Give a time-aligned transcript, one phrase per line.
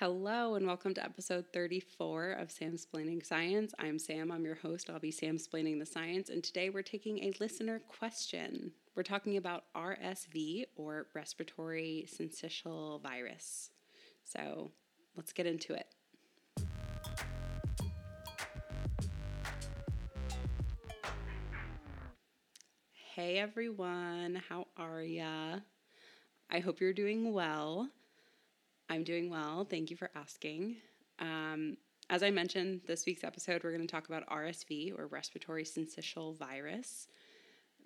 [0.00, 3.74] Hello, and welcome to episode 34 of Samsplaining Science.
[3.78, 4.88] I'm Sam, I'm your host.
[4.88, 8.72] I'll be Sam Splaining the Science, and today we're taking a listener question.
[8.94, 13.72] We're talking about RSV, or respiratory syncytial virus.
[14.24, 14.70] So
[15.16, 15.86] let's get into it.
[23.14, 25.56] Hey everyone, how are ya?
[26.48, 27.90] I hope you're doing well.
[28.90, 29.64] I'm doing well.
[29.64, 30.74] Thank you for asking.
[31.20, 31.76] Um,
[32.10, 36.36] as I mentioned, this week's episode, we're going to talk about RSV or respiratory syncytial
[36.36, 37.06] virus.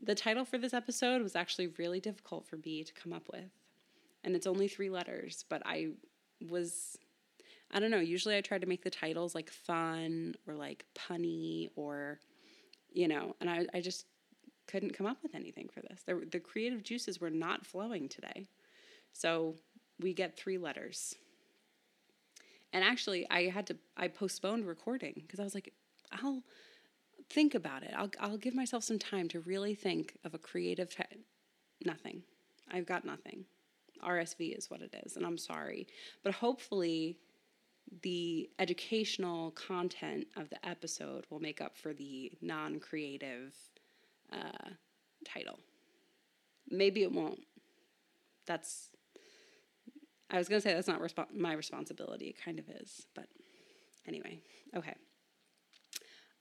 [0.03, 3.51] The title for this episode was actually really difficult for me to come up with.
[4.25, 5.89] And it's only three letters, but I
[6.49, 6.97] was,
[7.71, 11.69] I don't know, usually I try to make the titles like fun or like punny
[11.77, 12.19] or,
[12.91, 14.07] you know, and I, I just
[14.67, 16.03] couldn't come up with anything for this.
[16.07, 18.47] The, the creative juices were not flowing today.
[19.13, 19.55] So
[20.01, 21.15] we get three letters.
[22.73, 25.73] And actually, I had to, I postponed recording because I was like,
[26.11, 26.43] I'll
[27.31, 27.93] think about it.
[27.97, 31.05] I'll, I'll give myself some time to really think of a creative, t-
[31.85, 32.23] nothing.
[32.71, 33.45] I've got nothing.
[34.05, 35.87] RSV is what it is, and I'm sorry.
[36.23, 37.17] But hopefully,
[38.03, 43.55] the educational content of the episode will make up for the non creative
[44.33, 44.71] uh,
[45.25, 45.59] title.
[46.69, 47.41] Maybe it won't.
[48.47, 48.89] That's
[50.35, 52.27] I was going to say that's not resp- my responsibility.
[52.27, 53.07] It kind of is.
[53.15, 53.29] But
[54.07, 54.41] anyway,
[54.77, 54.95] okay.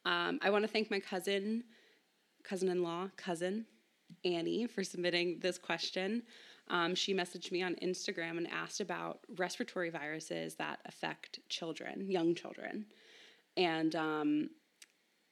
[0.03, 1.63] Um, I want to thank my cousin,
[2.43, 3.65] cousin in law, cousin
[4.25, 6.23] Annie, for submitting this question.
[6.69, 12.33] Um, she messaged me on Instagram and asked about respiratory viruses that affect children, young
[12.33, 12.85] children.
[13.57, 14.49] And um,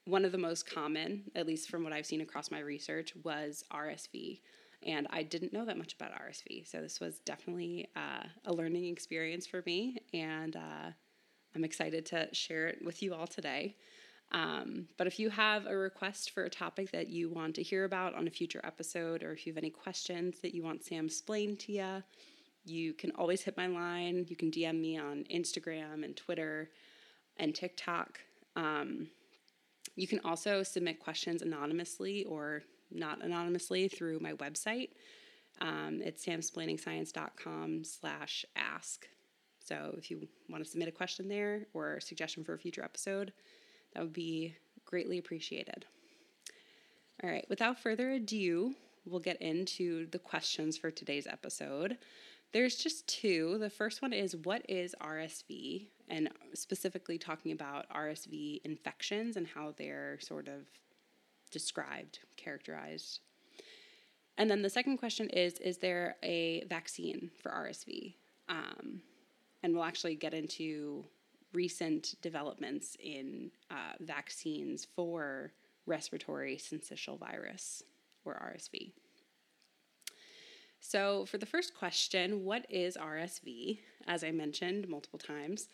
[0.06, 3.64] one of the most common, at least from what I've seen across my research, was
[3.73, 4.39] RSV
[4.84, 6.68] and I didn't know that much about RSV.
[6.68, 10.92] So this was definitely uh, a learning experience for me, and uh,
[11.56, 13.76] I'm excited to share it with you all today.
[14.32, 17.84] Um, but if you have a request for a topic that you want to hear
[17.84, 21.05] about on a future episode, or if you have any questions that you want Sam
[21.05, 22.04] explained to you,
[22.64, 24.26] you can always hit my line.
[24.30, 26.70] You can DM me on Instagram and Twitter
[27.38, 28.20] and TikTok.
[28.55, 29.08] Um,
[29.95, 34.90] you can also submit questions anonymously or not anonymously through my website.
[35.60, 39.08] Um, it's samsplainingscience.com slash ask.
[39.64, 42.84] So if you want to submit a question there or a suggestion for a future
[42.84, 43.32] episode,
[43.94, 45.86] that would be greatly appreciated.
[47.24, 48.74] All right, without further ado,
[49.06, 51.98] we'll get into the questions for today's episode.
[52.52, 53.58] There's just two.
[53.60, 55.88] The first one is What is RSV?
[56.10, 60.66] And specifically talking about RSV infections and how they're sort of
[61.52, 63.20] described, characterized.
[64.38, 68.16] And then the second question is Is there a vaccine for RSV?
[68.50, 69.02] Um,
[69.64, 71.06] and we'll actually get into
[71.54, 75.52] recent developments in uh, vaccines for
[75.86, 77.84] respiratory syncytial virus
[78.26, 78.92] or RSV.
[80.80, 83.80] So, for the first question, what is RSV?
[84.08, 85.67] As I mentioned multiple times,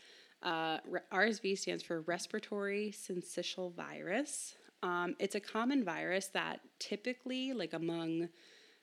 [0.43, 0.79] uh,
[1.13, 4.55] RSV stands for respiratory syncytial virus.
[4.83, 8.29] Um, it's a common virus that typically, like among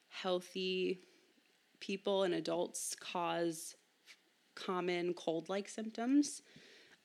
[0.08, 1.00] healthy
[1.80, 3.76] people and adults, cause
[4.54, 6.42] common cold like symptoms.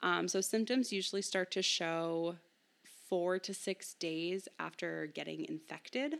[0.02, 2.36] Um, so, symptoms usually start to show
[3.10, 6.16] four to six days after getting infected.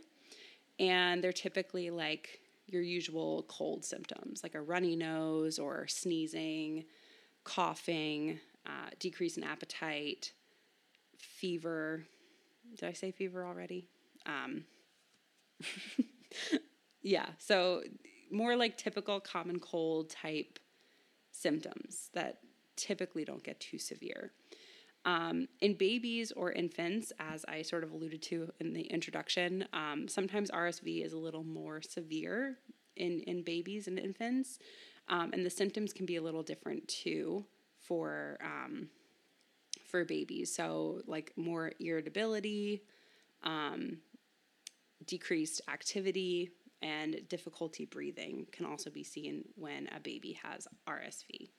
[0.78, 6.84] And they're typically like your usual cold symptoms, like a runny nose or sneezing,
[7.44, 10.32] coughing, uh, decrease in appetite,
[11.18, 12.04] fever,
[12.76, 13.88] did I say fever already?
[14.26, 14.64] Um,
[17.02, 17.82] yeah, so
[18.30, 20.58] more like typical common cold type
[21.32, 22.38] symptoms that
[22.76, 24.32] typically don't get too severe.
[25.04, 30.06] Um, in babies or infants, as I sort of alluded to in the introduction, um,
[30.08, 32.58] sometimes RSV is a little more severe
[32.96, 34.58] in, in babies and infants,
[35.08, 37.46] um, and the symptoms can be a little different too
[37.78, 38.90] for um,
[39.90, 40.54] for babies.
[40.54, 42.82] So, like more irritability,
[43.42, 43.98] um,
[45.06, 46.50] decreased activity,
[46.82, 51.50] and difficulty breathing can also be seen when a baby has RSV.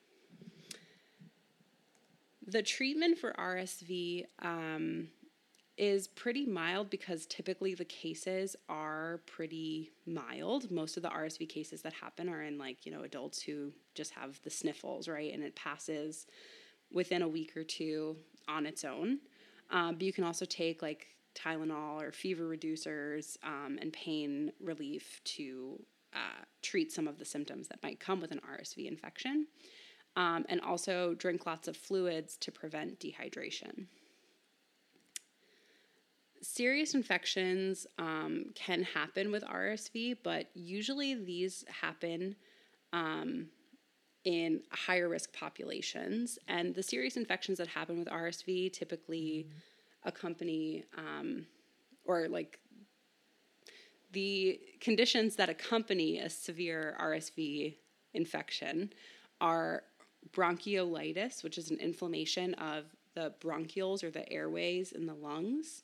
[2.48, 5.10] The treatment for RSV um,
[5.78, 10.72] is pretty mild because typically the cases are pretty mild.
[10.72, 14.12] Most of the RSV cases that happen are in like, you know, adults who just
[14.12, 15.32] have the sniffles, right?
[15.32, 16.26] And it passes
[16.94, 18.18] within a week or two
[18.48, 19.20] on its own.
[19.70, 25.22] Um, but you can also take like Tylenol or fever reducers um, and pain relief
[25.24, 25.82] to
[26.14, 29.48] uh, treat some of the symptoms that might come with an RSV infection.
[30.16, 33.86] um, and also drink lots of fluids to prevent dehydration.
[36.42, 42.36] Serious infections um, can happen with RSV, but usually these happen
[42.94, 43.48] um,
[44.24, 46.38] in higher risk populations.
[46.48, 49.48] And the serious infections that happen with RSV typically
[50.04, 51.46] accompany, um,
[52.06, 52.60] or like
[54.12, 57.76] the conditions that accompany a severe RSV
[58.14, 58.92] infection
[59.40, 59.84] are
[60.32, 62.86] bronchiolitis, which is an inflammation of
[63.16, 65.84] the bronchioles or the airways in the lungs,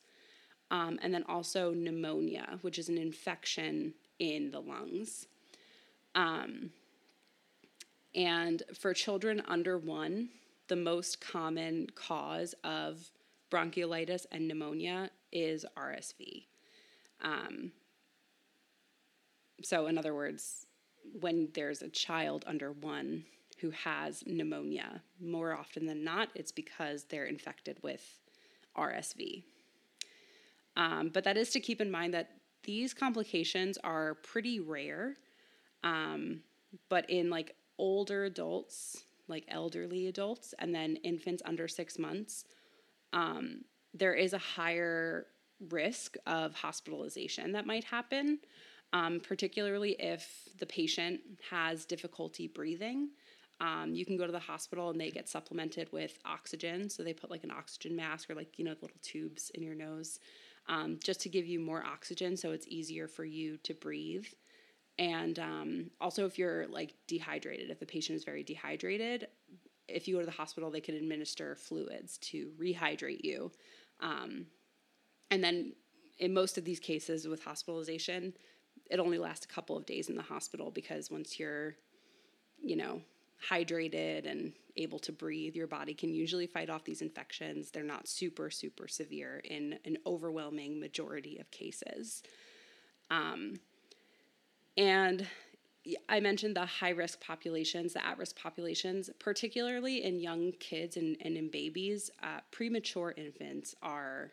[0.72, 5.28] um, and then also pneumonia, which is an infection in the lungs.
[6.16, 6.72] Um,
[8.18, 10.30] and for children under one,
[10.68, 13.12] the most common cause of
[13.52, 16.46] bronchiolitis and pneumonia is RSV.
[17.22, 17.72] Um,
[19.62, 20.66] so, in other words,
[21.20, 23.24] when there's a child under one
[23.60, 28.04] who has pneumonia, more often than not, it's because they're infected with
[28.76, 29.44] RSV.
[30.76, 32.32] Um, but that is to keep in mind that
[32.64, 35.18] these complications are pretty rare.
[35.84, 36.42] Um,
[36.90, 42.46] but in like older adults, like elderly adults, and then infants under six months,
[43.14, 43.62] um,
[43.94, 45.28] there is a higher
[45.70, 48.40] risk of hospitalization that might happen
[48.94, 51.20] um, particularly if the patient
[51.50, 53.10] has difficulty breathing.
[53.60, 56.90] Um, you can go to the hospital and they get supplemented with oxygen.
[56.90, 59.76] So they put like an oxygen mask or like, you know, little tubes in your
[59.76, 60.20] nose
[60.68, 64.26] um, just to give you more oxygen so it's easier for you to breathe.
[65.00, 69.28] And um, also, if you're like dehydrated, if the patient is very dehydrated,
[69.88, 73.52] if you go to the hospital, they can administer fluids to rehydrate you.
[74.00, 74.48] Um,
[75.30, 75.74] and then,
[76.20, 78.34] in most of these cases with hospitalization,
[78.90, 81.76] it only lasts a couple of days in the hospital because once you're,
[82.64, 83.02] you know,
[83.52, 87.72] hydrated and able to breathe, your body can usually fight off these infections.
[87.72, 92.24] They're not super, super severe in an overwhelming majority of cases.
[93.10, 93.60] Um,
[94.78, 95.28] and
[96.10, 101.18] I mentioned the high risk populations, the at risk populations, particularly in young kids and,
[101.22, 102.12] and in babies.
[102.22, 104.32] Uh, premature infants are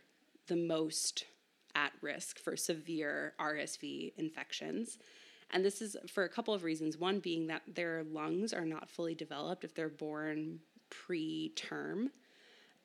[0.49, 1.27] the most
[1.75, 4.99] at risk for severe RSV infections.
[5.51, 6.99] And this is for a couple of reasons.
[6.99, 10.61] One being that their lungs are not fully developed if they're born
[10.91, 12.11] preterm.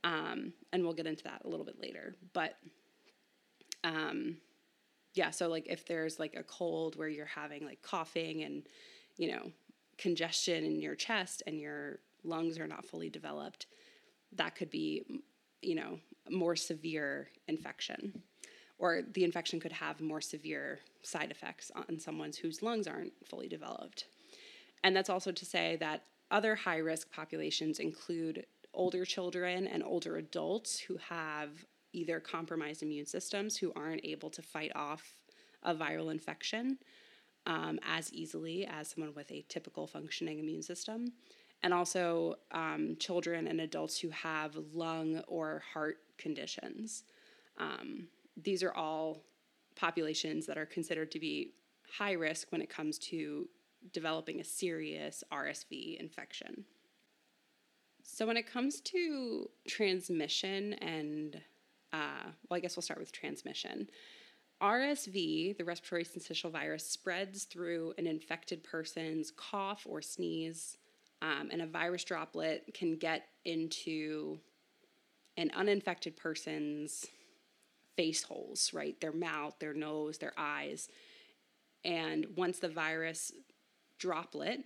[0.03, 2.15] Um, and we'll get into that a little bit later.
[2.33, 2.55] But
[3.83, 4.37] um,
[5.13, 8.63] yeah, so like if there's like a cold where you're having like coughing and,
[9.17, 9.51] you know,
[9.97, 13.65] congestion in your chest and your lungs are not fully developed,
[14.33, 15.03] that could be,
[15.61, 18.21] you know, more severe infection
[18.79, 23.47] or the infection could have more severe side effects on someone whose lungs aren't fully
[23.47, 24.05] developed.
[24.83, 30.17] And that's also to say that other high risk populations include older children and older
[30.17, 31.49] adults who have
[31.93, 35.15] either compromised immune systems who aren't able to fight off
[35.63, 36.77] a viral infection
[37.45, 41.13] um, as easily as someone with a typical functioning immune system.
[41.61, 47.03] And also um, children and adults who have lung or heart conditions.
[47.57, 48.07] Um,
[48.41, 49.23] these are all
[49.75, 51.53] populations that are considered to be
[51.97, 53.49] high risk when it comes to
[53.93, 56.65] developing a serious RSV infection.
[58.03, 61.41] So, when it comes to transmission and,
[61.93, 63.89] uh, well, I guess we'll start with transmission.
[64.61, 70.77] RSV, the respiratory syncytial virus, spreads through an infected person's cough or sneeze,
[71.21, 74.37] um, and a virus droplet can get into
[75.37, 77.05] an uninfected person's
[77.95, 78.99] face holes, right?
[78.99, 80.89] Their mouth, their nose, their eyes.
[81.85, 83.31] And once the virus
[83.97, 84.63] droplet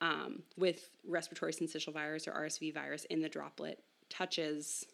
[0.00, 3.80] um, with respiratory syncytial virus or RSV virus in the droplet
[4.10, 4.84] touches,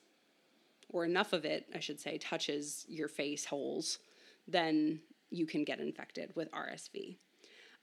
[0.92, 3.98] or enough of it, I should say, touches your face holes,
[4.46, 7.16] then you can get infected with RSV.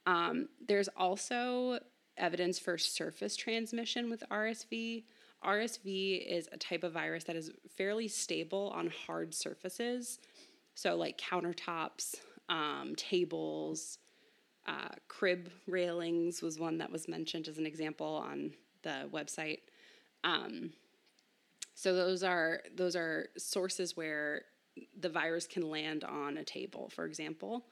[0.05, 1.79] Um, there's also
[2.17, 5.03] evidence for surface transmission with RSV.
[5.45, 10.19] RSV is a type of virus that is fairly stable on hard surfaces,
[10.73, 12.15] so like countertops,
[12.49, 13.99] um, tables,
[14.67, 18.51] uh, crib railings was one that was mentioned as an example on
[18.83, 19.59] the website.
[20.23, 20.71] Um,
[21.77, 24.46] so those are those are sources where
[25.00, 27.67] the virus can land on a table, for example.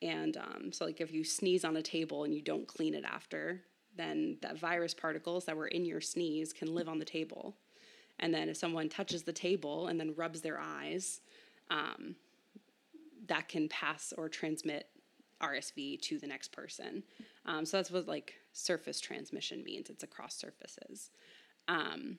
[0.00, 3.02] And um, so, like if you sneeze on a table and you don't clean it
[3.04, 3.60] after,
[3.96, 7.56] then that virus particles that were in your sneeze can live on the table.
[8.20, 11.20] And then if someone touches the table and then rubs their eyes,
[11.70, 12.14] um,
[13.26, 14.86] that can pass or transmit
[15.42, 17.02] RSV to the next person.
[17.46, 19.90] Um, so that's what like surface transmission means.
[19.90, 21.10] It's across surfaces.
[21.66, 22.18] Um,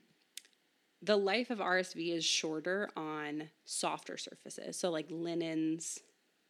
[1.01, 5.99] the life of RSV is shorter on softer surfaces, so like linens,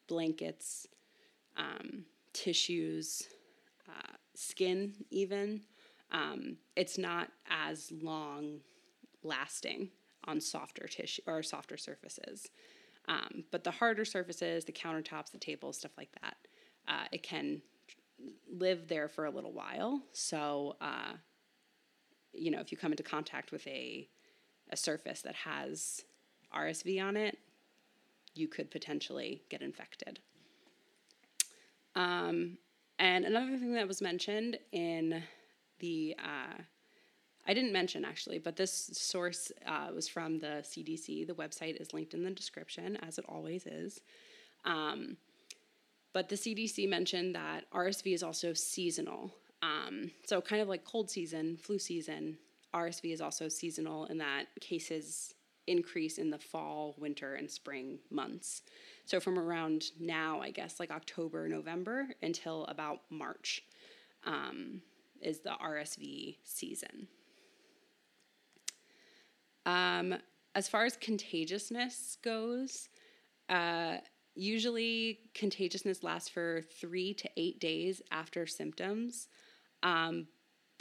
[0.07, 0.87] blankets,
[1.55, 3.27] um, tissues,
[3.87, 5.61] uh, skin, even.
[6.11, 8.59] Um, it's not as long
[9.23, 9.89] lasting
[10.25, 12.49] on softer tissue or softer surfaces.
[13.07, 16.37] Um, but the harder surfaces, the countertops, the tables, stuff like that,
[16.87, 17.61] uh, it can
[18.51, 20.01] live there for a little while.
[20.11, 21.13] So, uh,
[22.33, 24.07] you know, if you come into contact with a
[24.71, 26.03] a surface that has
[26.55, 27.37] RSV on it,
[28.33, 30.19] you could potentially get infected.
[31.95, 32.57] Um,
[32.99, 35.23] and another thing that was mentioned in
[35.79, 36.61] the, uh,
[37.47, 41.27] I didn't mention actually, but this source uh, was from the CDC.
[41.27, 44.01] The website is linked in the description, as it always is.
[44.63, 45.17] Um,
[46.13, 49.33] but the CDC mentioned that RSV is also seasonal.
[49.61, 52.37] Um, so, kind of like cold season, flu season,
[52.73, 55.35] RSV is also seasonal in that cases
[55.67, 58.63] increase in the fall, winter, and spring months.
[59.05, 63.63] So from around now, I guess, like October, November until about March
[64.25, 64.81] um,
[65.21, 67.07] is the RSV season.
[69.65, 70.15] Um,
[70.55, 72.89] as far as contagiousness goes,
[73.49, 73.97] uh,
[74.35, 79.27] usually contagiousness lasts for three to eight days after symptoms.
[79.83, 80.27] Um,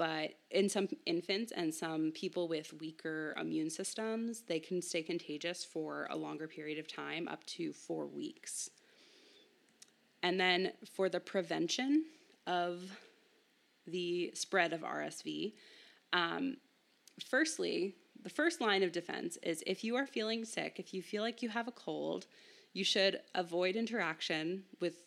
[0.00, 5.62] but in some infants and some people with weaker immune systems, they can stay contagious
[5.62, 8.70] for a longer period of time, up to four weeks.
[10.22, 12.06] And then for the prevention
[12.46, 12.80] of
[13.86, 15.52] the spread of RSV,
[16.14, 16.56] um,
[17.28, 21.22] firstly, the first line of defense is if you are feeling sick, if you feel
[21.22, 22.26] like you have a cold,
[22.72, 25.02] you should avoid interaction with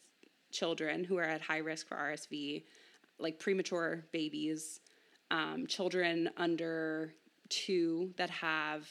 [0.52, 2.62] children who are at high risk for RSV,
[3.18, 4.82] like premature babies,
[5.34, 7.14] um, children under
[7.50, 8.88] two that have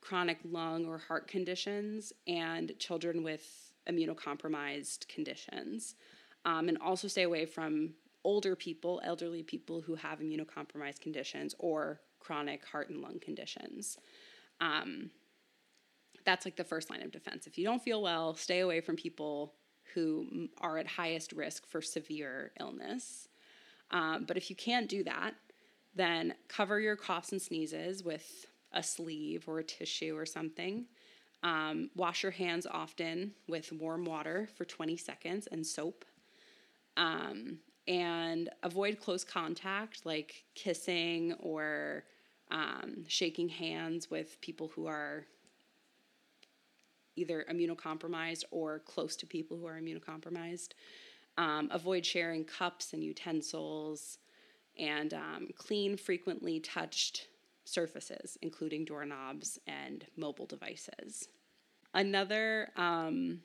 [0.00, 5.94] chronic lung or heart conditions, and children with immunocompromised conditions.
[6.44, 12.00] Um, and also stay away from older people, elderly people who have immunocompromised conditions or
[12.18, 13.96] chronic heart and lung conditions.
[14.60, 15.10] Um,
[16.26, 17.46] that's like the first line of defense.
[17.46, 19.54] If you don't feel well, stay away from people
[19.94, 23.28] who are at highest risk for severe illness.
[23.90, 25.34] Um, but if you can't do that,
[25.94, 30.86] then cover your coughs and sneezes with a sleeve or a tissue or something.
[31.42, 36.04] Um, wash your hands often with warm water for 20 seconds and soap.
[36.96, 42.04] Um, and avoid close contact like kissing or
[42.50, 45.26] um, shaking hands with people who are
[47.16, 50.70] either immunocompromised or close to people who are immunocompromised.
[51.36, 54.18] Um, avoid sharing cups and utensils
[54.78, 57.28] and um, clean, frequently touched
[57.64, 61.28] surfaces, including doorknobs and mobile devices.
[61.94, 63.40] Another um,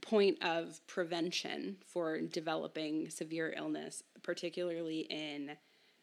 [0.00, 5.56] point of prevention for developing severe illness, particularly in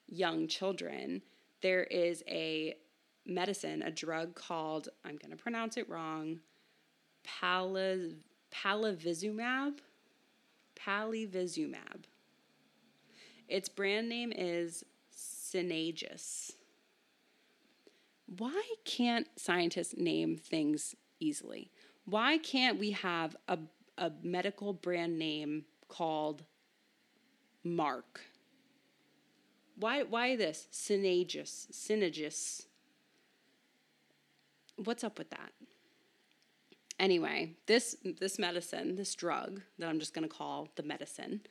[0.07, 1.21] young children,
[1.61, 2.75] there is a
[3.25, 6.39] medicine, a drug called, I'm going to pronounce it wrong,
[7.25, 8.15] palivizumab.
[10.75, 12.05] Palivizumab.
[13.49, 16.53] Its brand name is Synagis.
[18.37, 21.71] Why can't scientists name things easily?
[22.05, 23.57] Why can't we have a,
[23.97, 26.43] a medical brand name called
[27.63, 28.21] Mark?
[29.77, 30.67] Why, why this?
[30.69, 31.67] Synagis.
[31.71, 32.67] Synagis.
[34.75, 35.51] What's up with that?
[36.99, 41.41] Anyway, this this medicine, this drug that I'm just going to call the medicine,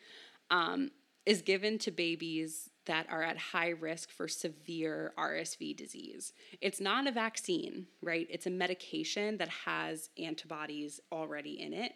[0.50, 0.90] um,
[1.28, 6.32] is given to babies that are at high risk for severe RSV disease.
[6.62, 8.26] It's not a vaccine, right?
[8.30, 11.92] It's a medication that has antibodies already in it,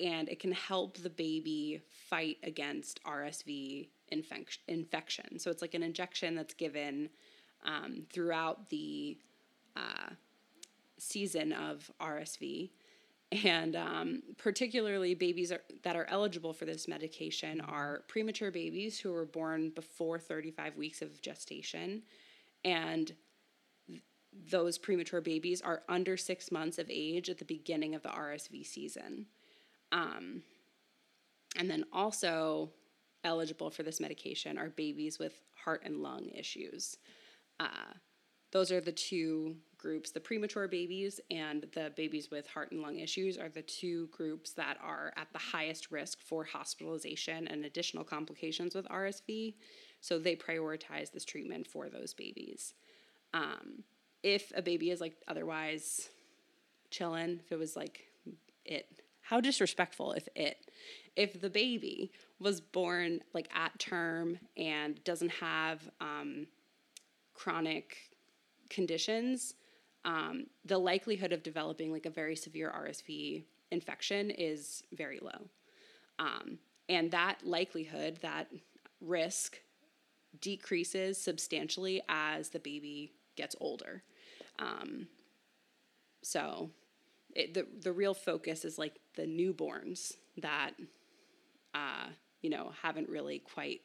[0.00, 5.38] and it can help the baby fight against RSV infec- infection.
[5.38, 7.10] So it's like an injection that's given
[7.64, 9.18] um, throughout the
[9.76, 10.14] uh,
[10.98, 12.70] season of RSV
[13.30, 19.12] and um, particularly babies are, that are eligible for this medication are premature babies who
[19.12, 22.02] were born before 35 weeks of gestation.
[22.64, 23.12] And
[23.86, 24.02] th-
[24.50, 28.66] those premature babies are under six months of age at the beginning of the rsv
[28.66, 29.26] season.
[29.92, 30.42] Um,
[31.56, 32.70] and then also
[33.24, 36.96] eligible for this medication are babies with heart and lung issues.
[37.60, 37.92] Uh,
[38.52, 40.10] those are the two groups.
[40.10, 44.52] The premature babies and the babies with heart and lung issues are the two groups
[44.52, 49.54] that are at the highest risk for hospitalization and additional complications with RSV.
[50.00, 52.74] So they prioritize this treatment for those babies.
[53.32, 53.84] Um,
[54.22, 56.08] if a baby is like otherwise
[56.90, 58.00] chilling, if it was like
[58.64, 58.86] it,
[59.20, 60.70] how disrespectful if it,
[61.16, 66.46] if the baby was born like at term and doesn't have um,
[67.34, 67.96] chronic
[68.70, 69.54] conditions,
[70.04, 75.48] um, the likelihood of developing like a very severe RSV infection is very low.
[76.18, 78.48] Um, and that likelihood, that
[79.00, 79.58] risk,
[80.40, 84.02] decreases substantially as the baby gets older.
[84.58, 85.08] Um,
[86.22, 86.70] so
[87.34, 90.72] it, the the real focus is like the newborns that
[91.74, 92.06] uh,
[92.42, 93.80] you know haven't really quite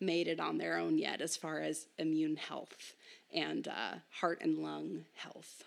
[0.00, 2.94] made it on their own yet as far as immune health
[3.34, 5.64] and uh, heart and lung health.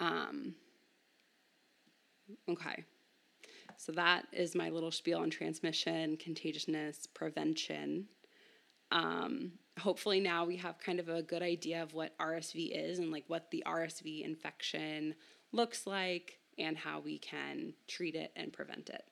[0.00, 0.54] Um,
[2.48, 2.84] okay.
[3.76, 8.06] So that is my little spiel on transmission, contagiousness, prevention.
[8.90, 13.10] Um, hopefully now we have kind of a good idea of what RSV is and
[13.10, 15.14] like what the RSV infection
[15.52, 19.04] looks like and how we can treat it and prevent it.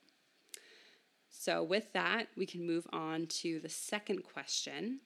[1.31, 5.01] So, with that, we can move on to the second question,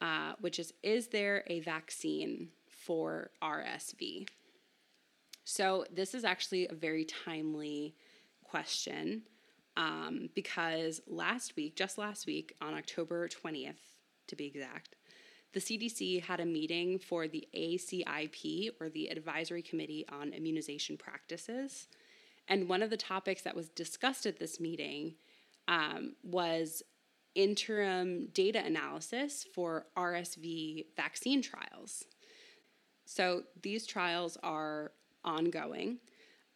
[0.00, 4.28] uh, which is Is there a vaccine for RSV?
[5.44, 7.96] So, this is actually a very timely
[8.44, 9.22] question
[9.76, 13.74] um, because last week, just last week, on October 20th
[14.28, 14.94] to be exact,
[15.52, 21.88] the CDC had a meeting for the ACIP, or the Advisory Committee on Immunization Practices.
[22.48, 25.14] And one of the topics that was discussed at this meeting
[25.68, 26.82] um, was
[27.34, 32.04] interim data analysis for RSV vaccine trials.
[33.04, 34.92] So these trials are
[35.24, 35.98] ongoing,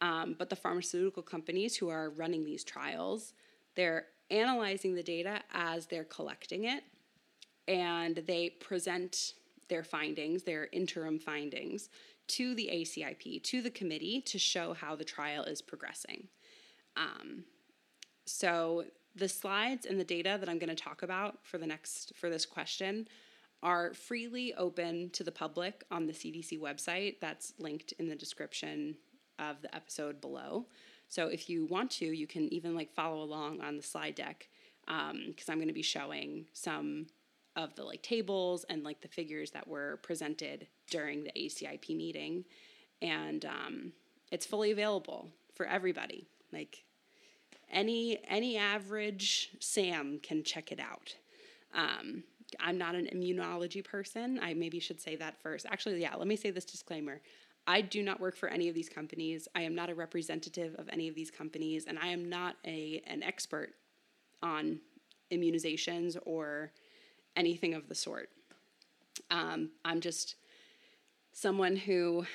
[0.01, 3.33] um, but the pharmaceutical companies who are running these trials,
[3.75, 6.83] they're analyzing the data as they're collecting it,
[7.67, 9.33] and they present
[9.69, 11.89] their findings, their interim findings,
[12.27, 16.27] to the ACIP, to the committee, to show how the trial is progressing.
[16.95, 17.43] Um,
[18.27, 18.85] so
[19.15, 22.29] the slides and the data that I'm going to talk about for the next for
[22.29, 23.07] this question
[23.63, 27.15] are freely open to the public on the CDC website.
[27.19, 28.95] That's linked in the description
[29.39, 30.67] of the episode below.
[31.09, 34.49] So if you want to, you can even like follow along on the slide deck
[34.85, 37.07] because um, I'm going to be showing some
[37.55, 42.45] of the like tables and like the figures that were presented during the ACIP meeting,
[43.01, 43.91] and um,
[44.31, 46.27] it's fully available for everybody.
[46.53, 46.85] Like
[47.71, 51.15] any any average Sam can check it out.
[51.73, 52.23] Um,
[52.59, 54.39] I'm not an immunology person.
[54.41, 55.65] I maybe should say that first.
[55.69, 57.21] Actually, yeah, let me say this disclaimer.
[57.69, 59.47] I do not work for any of these companies.
[59.53, 63.01] I am not a representative of any of these companies, and I am not a
[63.07, 63.73] an expert
[64.41, 64.79] on
[65.31, 66.71] immunizations or
[67.35, 68.29] anything of the sort.
[69.29, 70.35] Um, I'm just
[71.33, 72.25] someone who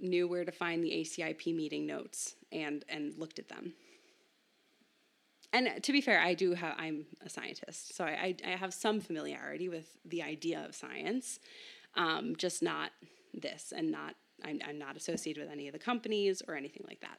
[0.00, 3.74] knew where to find the ACIP meeting notes and and looked at them
[5.52, 9.00] and to be fair, I do have, I'm a scientist, so I, I have some
[9.00, 11.40] familiarity with the idea of science,
[11.94, 12.90] um, just not
[13.32, 17.00] this, and not, I'm, I'm not associated with any of the companies or anything like
[17.00, 17.18] that.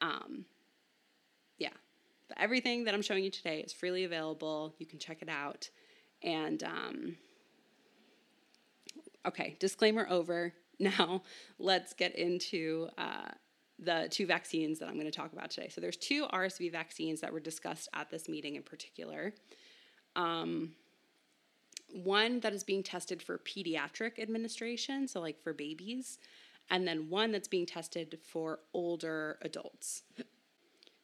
[0.00, 0.46] Um,
[1.58, 1.68] yeah,
[2.28, 4.74] but everything that I'm showing you today is freely available.
[4.78, 5.68] You can check it out.
[6.22, 7.16] And, um,
[9.26, 10.54] okay, disclaimer over.
[10.82, 11.24] Now,
[11.58, 13.32] let's get into uh,
[13.82, 15.68] the two vaccines that I'm going to talk about today.
[15.68, 19.32] So there's two RSV vaccines that were discussed at this meeting in particular.
[20.16, 20.72] Um,
[21.92, 26.18] one that is being tested for pediatric administration, so like for babies,
[26.70, 30.02] and then one that's being tested for older adults.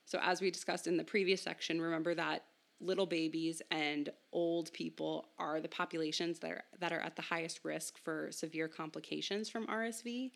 [0.04, 2.44] So, as we discussed in the previous section, remember that
[2.80, 7.60] little babies and old people are the populations that are, that are at the highest
[7.64, 10.30] risk for severe complications from RSV.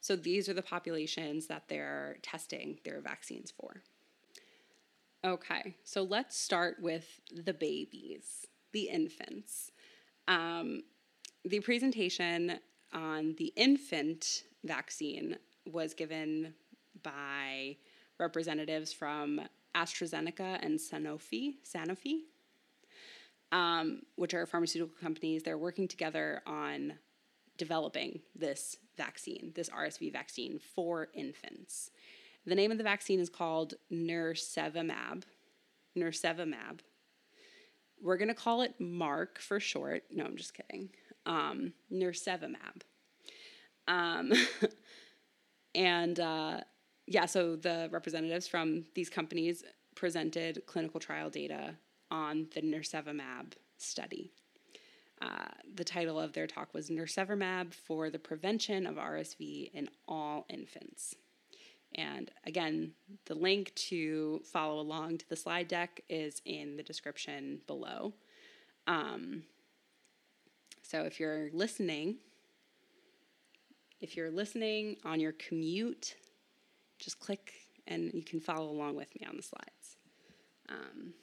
[0.00, 3.82] So these are the populations that they're testing their vaccines for.
[5.24, 9.72] Okay, so let's start with the babies, the infants.
[10.28, 10.82] Um,
[11.44, 12.60] the presentation
[12.92, 16.54] on the infant vaccine was given
[17.02, 17.76] by
[18.18, 19.40] representatives from
[19.74, 22.20] AstraZeneca and Sanofi, Sanofi,
[23.52, 25.42] um, which are pharmaceutical companies.
[25.42, 26.94] They're working together on
[27.58, 31.90] developing this vaccine, this RSV vaccine for infants.
[32.46, 35.24] The name of the vaccine is called Nirsevimab.
[35.96, 36.80] Nirsevimab.
[38.00, 40.04] we're going to call it Mark for short.
[40.10, 40.90] No, I'm just kidding.
[41.26, 42.82] Um, Nirsevimab.
[43.88, 44.32] Um,
[45.74, 46.60] and uh,
[47.06, 51.74] yeah, so the representatives from these companies presented clinical trial data
[52.10, 54.32] on the Nirsevimab study.
[55.20, 60.46] Uh, the title of their talk was Nirsevimab for the Prevention of RSV in All
[60.48, 61.16] Infants.
[61.94, 62.92] And again,
[63.26, 68.12] the link to follow along to the slide deck is in the description below.
[68.86, 69.42] Um,
[70.82, 72.16] so if you're listening,
[74.00, 76.14] if you're listening on your commute,
[76.98, 77.52] just click
[77.86, 79.96] and you can follow along with me on the slides.
[80.68, 81.14] Um,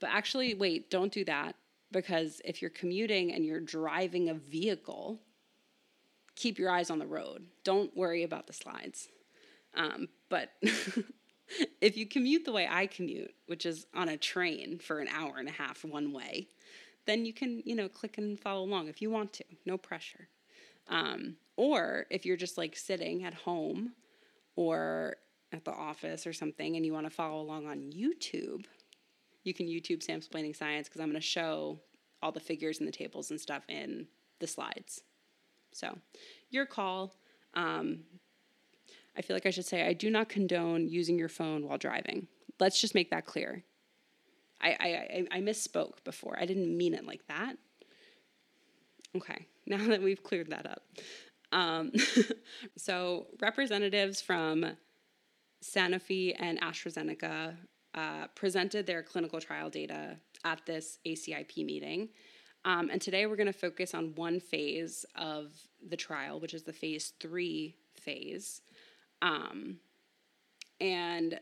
[0.00, 1.54] but actually, wait, don't do that
[1.92, 5.20] because if you're commuting and you're driving a vehicle,
[6.36, 7.46] keep your eyes on the road.
[7.64, 9.08] Don't worry about the slides.
[9.74, 10.50] Um, but
[11.80, 15.36] if you commute the way I commute, which is on a train for an hour
[15.38, 16.48] and a half one way,
[17.06, 19.44] then you can, you know, click and follow along if you want to.
[19.66, 20.28] No pressure.
[20.88, 23.92] Um, or if you're just like sitting at home
[24.56, 25.16] or
[25.52, 28.64] at the office or something and you want to follow along on YouTube,
[29.44, 31.80] you can YouTube Samsplaining Science because I'm going to show
[32.22, 34.06] all the figures and the tables and stuff in
[34.38, 35.02] the slides.
[35.72, 35.98] So,
[36.50, 37.14] your call.
[37.54, 38.00] Um,
[39.16, 42.28] I feel like I should say I do not condone using your phone while driving.
[42.58, 43.64] Let's just make that clear.
[44.60, 46.36] I, I, I misspoke before.
[46.38, 47.56] I didn't mean it like that.
[49.16, 50.82] Okay, now that we've cleared that up.
[51.52, 51.92] Um,
[52.76, 54.76] so, representatives from
[55.64, 57.56] Sanofi and AstraZeneca
[57.94, 62.08] uh, presented their clinical trial data at this ACIP meeting.
[62.64, 65.52] Um, and today we're going to focus on one phase of
[65.88, 68.60] the trial, which is the phase three phase.
[69.22, 69.78] Um,
[70.80, 71.40] and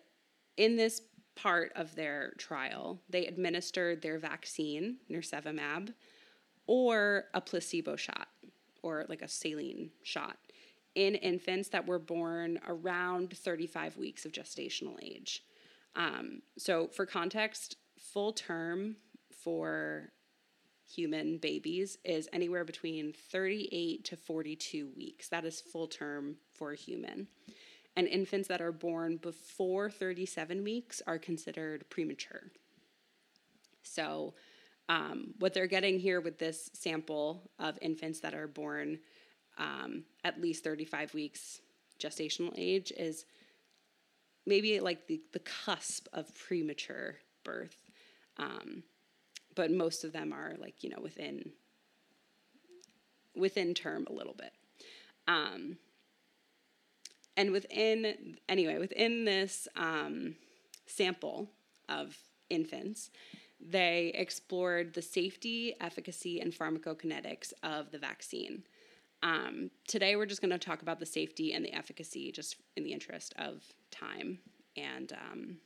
[0.57, 1.03] in this
[1.37, 5.93] part of their trial, they administered their vaccine, nirsevimab,
[6.67, 8.29] or a placebo shot,
[8.83, 10.37] or like a saline shot,
[10.95, 15.45] in infants that were born around 35 weeks of gestational age.
[15.96, 18.96] Um, so, for context, full term
[19.44, 20.12] for
[20.88, 25.29] human babies is anywhere between 38 to 42 weeks.
[25.29, 27.29] That is full term for a human
[27.98, 32.44] and infants that are born before 37 weeks are considered premature.
[33.83, 34.35] So,
[34.88, 39.01] um, what they're getting here with this sample of infants that are born
[39.59, 41.61] um, at least 35 weeks
[41.98, 43.24] gestational age is
[44.49, 47.77] maybe like the, the cusp of premature birth.
[48.39, 48.83] Um,
[49.55, 51.53] but most of them are like, you know, within
[53.37, 54.53] within term a little bit.
[55.29, 55.77] Um,
[57.37, 60.35] and within, anyway, within this um,
[60.87, 61.49] sample
[61.89, 62.17] of
[62.51, 63.11] infants,
[63.61, 68.65] they explored the safety, efficacy, and pharmacokinetics of the vaccine.
[69.22, 72.85] Um, today, we're just going to talk about the safety and the efficacy just in
[72.85, 74.38] the interest of time.
[74.76, 75.57] And um,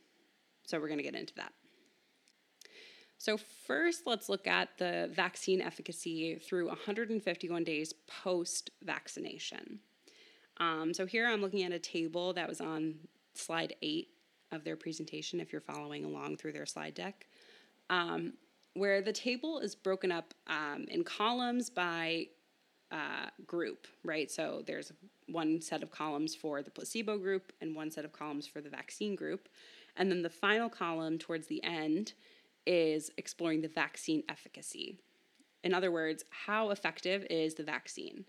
[0.65, 1.53] so we're going to get into that.
[3.19, 9.79] So, first, let's look at the vaccine efficacy through 151 days post vaccination.
[10.57, 12.95] Um, so here I'm looking at a table that was on
[13.33, 14.09] slide eight
[14.51, 17.27] of their presentation, if you're following along through their slide deck,
[17.89, 18.33] um,
[18.75, 22.27] where the table is broken up um, in columns by
[22.93, 24.29] uh, group, right?
[24.29, 24.93] So there's
[25.27, 28.69] one set of columns for the placebo group and one set of columns for the
[28.69, 29.49] vaccine group.
[29.97, 32.13] And then the final column towards the end
[32.67, 34.99] is exploring the vaccine efficacy.
[35.63, 38.25] In other words, how effective is the vaccine?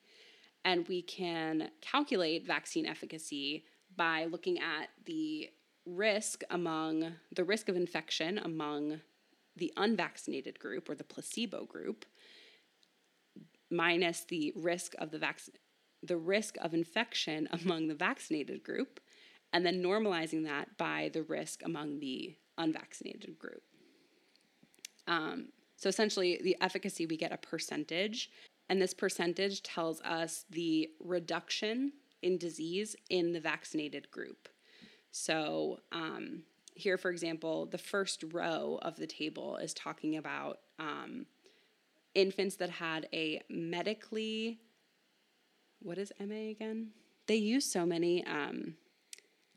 [0.65, 3.65] And we can calculate vaccine efficacy
[3.97, 5.51] by looking at the
[5.85, 9.01] risk among the risk of infection among
[9.57, 12.07] the unvaccinated group or the placebo group
[13.75, 15.41] minus the risk of the vac-
[16.03, 19.01] the risk of infection among the vaccinated group
[19.53, 23.63] and then normalizing that by the risk among the unvaccinated group.
[25.07, 28.31] Um, so essentially, the efficacy we get a percentage
[28.69, 34.49] and this percentage tells us the reduction in disease in the vaccinated group.
[35.11, 36.43] So, um,
[36.75, 41.27] here, for example, the first row of the table is talking about um,
[42.15, 44.61] infants that had a medically,
[45.81, 46.91] what is MA again?
[47.27, 48.75] They use so many um,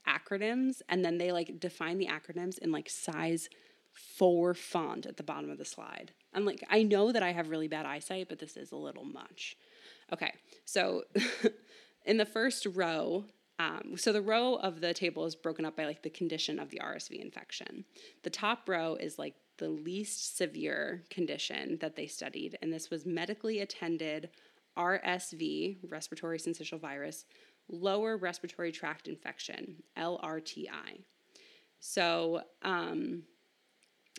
[0.07, 3.49] acronyms and then they like define the acronyms in like size
[3.93, 6.11] four font at the bottom of the slide.
[6.33, 9.05] I'm like, I know that I have really bad eyesight, but this is a little
[9.05, 9.57] much.
[10.13, 10.33] Okay,
[10.65, 11.03] so
[12.05, 13.25] in the first row
[13.59, 16.69] um, so the row of the table is broken up by like the condition of
[16.69, 17.85] the RSV infection.
[18.23, 23.05] The top row is like the least severe condition that they studied, and this was
[23.05, 24.29] medically attended
[24.77, 27.25] RSV, respiratory syncytial virus,
[27.69, 31.03] lower respiratory tract infection, LRTI.
[31.79, 33.23] So um,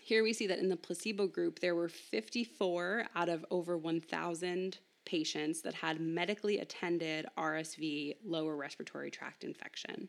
[0.02, 4.78] here we see that in the placebo group, there were 54 out of over 1,000
[5.04, 10.08] patients that had medically attended RSV, lower respiratory tract infection.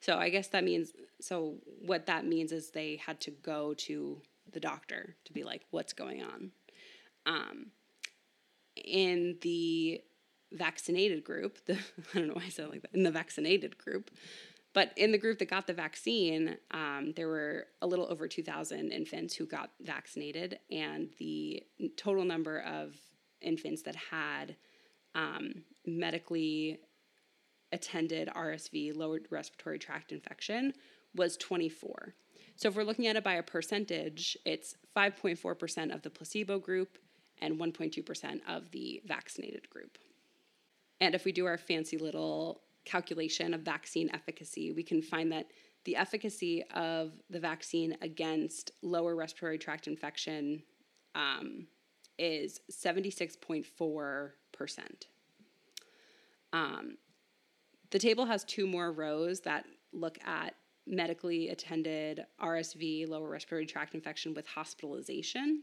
[0.00, 4.22] So I guess that means, so what that means is they had to go to
[4.52, 6.50] the doctor to be like, what's going on?
[7.26, 7.66] Um,
[8.76, 10.00] in the
[10.52, 11.74] vaccinated group, the,
[12.14, 14.10] I don't know why I said like that, in the vaccinated group,
[14.72, 18.90] but in the group that got the vaccine, um, there were a little over 2,000
[18.90, 21.62] infants who got vaccinated, and the
[21.96, 22.94] total number of
[23.40, 24.56] infants that had
[25.14, 26.78] um, medically
[27.72, 30.72] attended RSV, lower respiratory tract infection,
[31.14, 32.14] was 24.
[32.58, 36.98] So if we're looking at it by a percentage, it's 5.4% of the placebo group
[37.40, 39.96] and 1.2% of the vaccinated group.
[41.00, 45.46] And if we do our fancy little calculation of vaccine efficacy, we can find that
[45.84, 50.60] the efficacy of the vaccine against lower respiratory tract infection
[51.14, 51.68] um,
[52.18, 54.32] is 76.4%.
[56.52, 56.96] Um,
[57.90, 60.56] the table has two more rows that look at
[60.88, 65.62] medically attended RSV, lower respiratory tract infection with hospitalization.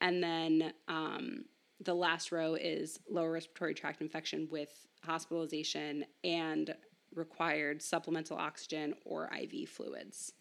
[0.00, 1.44] And then um,
[1.80, 6.74] the last row is lower respiratory tract infection with hospitalization and
[7.14, 10.32] required supplemental oxygen or IV fluids.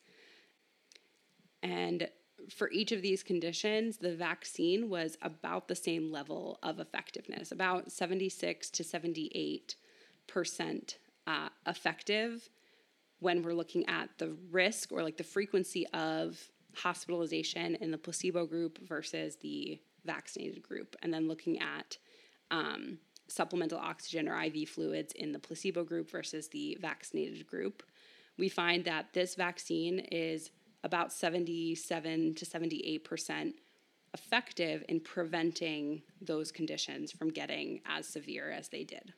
[1.63, 2.09] And
[2.49, 7.91] for each of these conditions, the vaccine was about the same level of effectiveness, about
[7.91, 9.75] 76 to 78
[10.27, 12.49] percent uh, effective
[13.19, 16.39] when we're looking at the risk or like the frequency of
[16.75, 21.97] hospitalization in the placebo group versus the vaccinated group, and then looking at
[22.51, 27.83] um, supplemental oxygen or IV fluids in the placebo group versus the vaccinated group.
[28.37, 30.51] We find that this vaccine is
[30.83, 33.53] about 77 to 78%
[34.13, 39.13] effective in preventing those conditions from getting as severe as they did.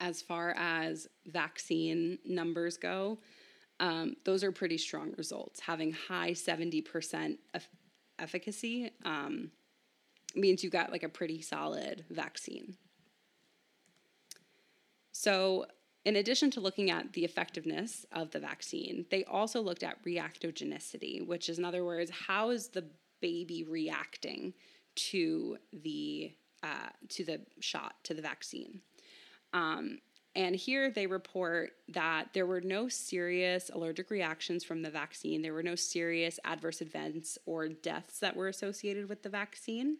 [0.00, 3.18] As far as vaccine numbers go,
[3.80, 5.60] um, those are pretty strong results.
[5.60, 7.66] Having high 70% of
[8.18, 9.50] efficacy um,
[10.34, 12.76] means you've got like a pretty solid vaccine.
[15.12, 15.66] So,
[16.04, 21.26] in addition to looking at the effectiveness of the vaccine, they also looked at reactogenicity,
[21.26, 22.84] which is, in other words, how is the
[23.20, 24.54] baby reacting
[24.94, 26.32] to the
[26.62, 28.80] uh, to the shot, to the vaccine.
[29.56, 29.98] Um,
[30.34, 35.40] and here they report that there were no serious allergic reactions from the vaccine.
[35.40, 39.96] There were no serious adverse events or deaths that were associated with the vaccine.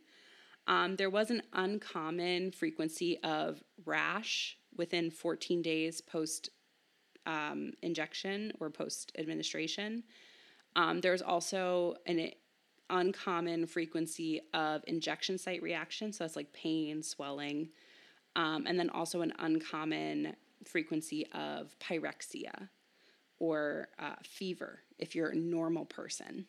[0.66, 6.50] Um, there was an uncommon frequency of rash within 14 days post
[7.24, 10.02] um, injection or post administration.
[10.74, 12.32] Um, there's also an
[12.90, 17.70] uncommon frequency of injection site reaction, so that's like pain, swelling,
[18.36, 22.68] um, and then also an uncommon frequency of pyrexia
[23.38, 26.46] or uh, fever if you're a normal person.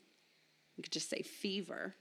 [0.76, 1.96] You could just say fever.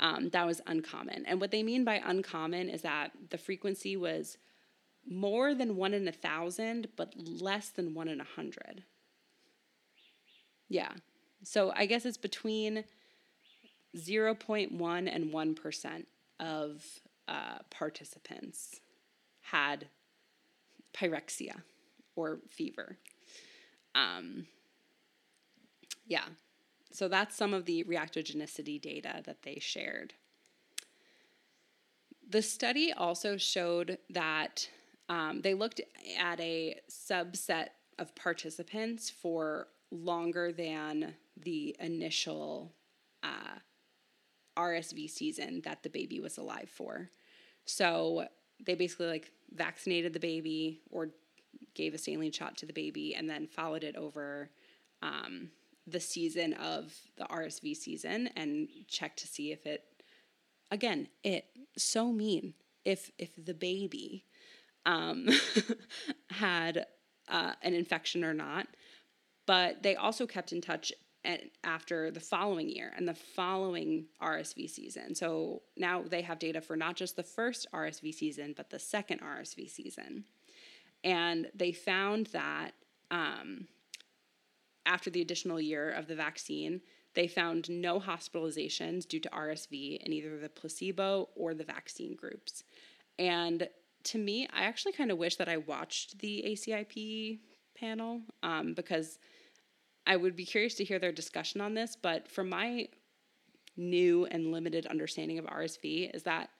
[0.00, 1.24] Um, that was uncommon.
[1.26, 4.36] And what they mean by uncommon is that the frequency was
[5.08, 8.82] more than one in a thousand, but less than one in a hundred.
[10.68, 10.92] Yeah.
[11.44, 12.84] So I guess it's between
[13.96, 16.06] 0.1 and 1%
[16.40, 16.84] of
[17.28, 18.80] uh, participants
[19.50, 19.88] had
[20.94, 21.62] pyrexia
[22.14, 22.96] or fever.
[23.94, 24.46] Um,
[26.06, 26.24] yeah.
[26.92, 30.14] So that's some of the reactogenicity data that they shared.
[32.28, 34.68] The study also showed that
[35.08, 35.80] um, they looked
[36.18, 42.72] at a subset of participants for longer than the initial
[43.22, 43.58] uh,
[44.56, 47.10] RSV season that the baby was alive for.
[47.64, 48.26] So
[48.64, 51.10] they basically like vaccinated the baby or
[51.74, 54.50] gave a saline shot to the baby and then followed it over
[55.02, 55.50] um,
[55.86, 59.84] the season of the RSV season and checked to see if it,
[60.70, 64.24] again, it so mean if if the baby
[64.86, 65.28] um,
[66.30, 66.86] had
[67.28, 68.68] uh, an infection or not.
[69.46, 70.92] But they also kept in touch
[71.64, 75.14] after the following year and the following RSV season.
[75.14, 79.20] So now they have data for not just the first RSV season, but the second
[79.20, 80.24] RSV season.
[81.04, 82.72] And they found that
[83.10, 83.66] um,
[84.84, 86.80] after the additional year of the vaccine,
[87.14, 92.62] they found no hospitalizations due to RSV in either the placebo or the vaccine groups.
[93.18, 93.68] And
[94.04, 97.40] to me, I actually kind of wish that I watched the ACIP
[97.74, 99.18] panel um, because
[100.06, 101.96] I would be curious to hear their discussion on this.
[101.96, 102.88] But from my
[103.76, 106.50] new and limited understanding of RSV, is that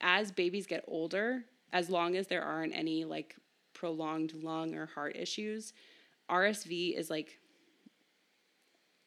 [0.00, 3.36] as babies get older, as long as there aren't any like
[3.74, 5.72] prolonged lung or heart issues,
[6.30, 7.38] RSV is like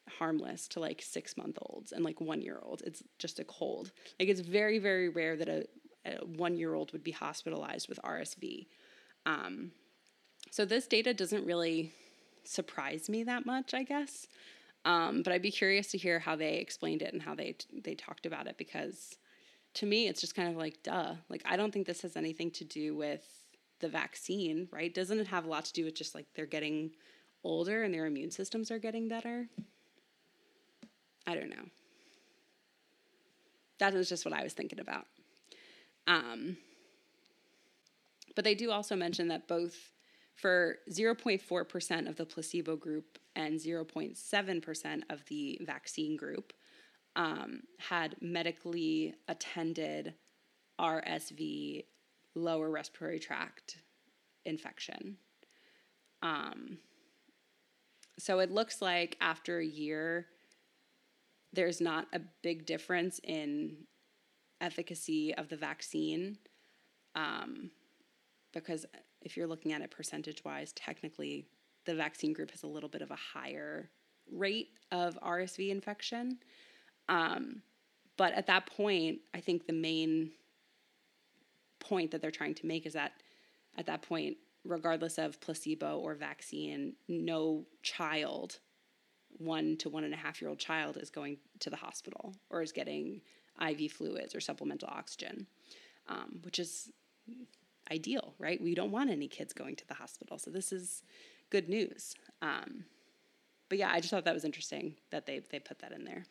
[0.08, 2.82] harmless to like six month olds and like one year olds.
[2.84, 3.92] It's just a cold.
[4.20, 5.66] Like it's very, very rare that a,
[6.06, 8.68] a one year old would be hospitalized with RSV.
[9.26, 9.72] Um,
[10.52, 11.94] so this data doesn't really
[12.48, 14.28] surprise me that much, I guess.
[14.86, 17.96] Um, but I'd be curious to hear how they explained it and how they they
[17.96, 19.18] talked about it because
[19.76, 21.16] to me it's just kind of like duh.
[21.30, 23.24] Like I don't think this has anything to do with
[23.80, 24.94] the vaccine, right?
[24.94, 26.92] Doesn't it have a lot to do with just like they're getting
[27.44, 29.48] older and their immune systems are getting better?
[31.28, 31.66] I don't know.
[33.80, 35.06] That was just what I was thinking about.
[36.08, 36.58] Um,
[38.36, 39.76] but they do also mention that both
[40.36, 46.54] for 0.4% of the placebo group and 0.7% of the vaccine group
[47.16, 50.14] um, had medically attended
[50.80, 51.86] RSV,
[52.36, 53.78] lower respiratory tract
[54.46, 55.18] infection.
[56.22, 56.80] Um,
[58.20, 60.28] so it looks like after a year,
[61.54, 63.78] there's not a big difference in
[64.60, 66.38] efficacy of the vaccine
[67.16, 67.72] um,
[68.54, 68.86] because
[69.26, 71.48] if you're looking at it percentage wise, technically
[71.86, 73.90] the vaccine group has a little bit of a higher
[74.32, 76.38] rate of RSV infection.
[77.10, 77.62] Um,
[78.18, 80.32] but at that point, I think the main
[81.80, 83.12] point that they're trying to make is that
[83.78, 88.60] at that point, regardless of placebo or vaccine, no child
[89.38, 92.62] one to one and a half year old child is going to the hospital or
[92.62, 93.22] is getting
[93.62, 95.46] IV fluids or supplemental oxygen,
[96.08, 96.92] um, which is
[97.92, 98.62] ideal, right?
[98.62, 100.38] We don't want any kids going to the hospital.
[100.38, 101.04] So this is
[101.50, 102.16] good news.
[102.42, 102.86] Um,
[103.70, 106.26] but yeah, I just thought that was interesting that they, they put that in there.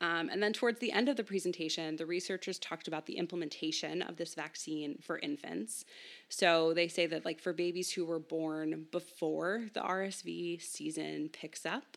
[0.00, 4.00] Um, and then towards the end of the presentation, the researchers talked about the implementation
[4.02, 5.84] of this vaccine for infants.
[6.28, 11.66] So they say that, like, for babies who were born before the RSV season picks
[11.66, 11.96] up,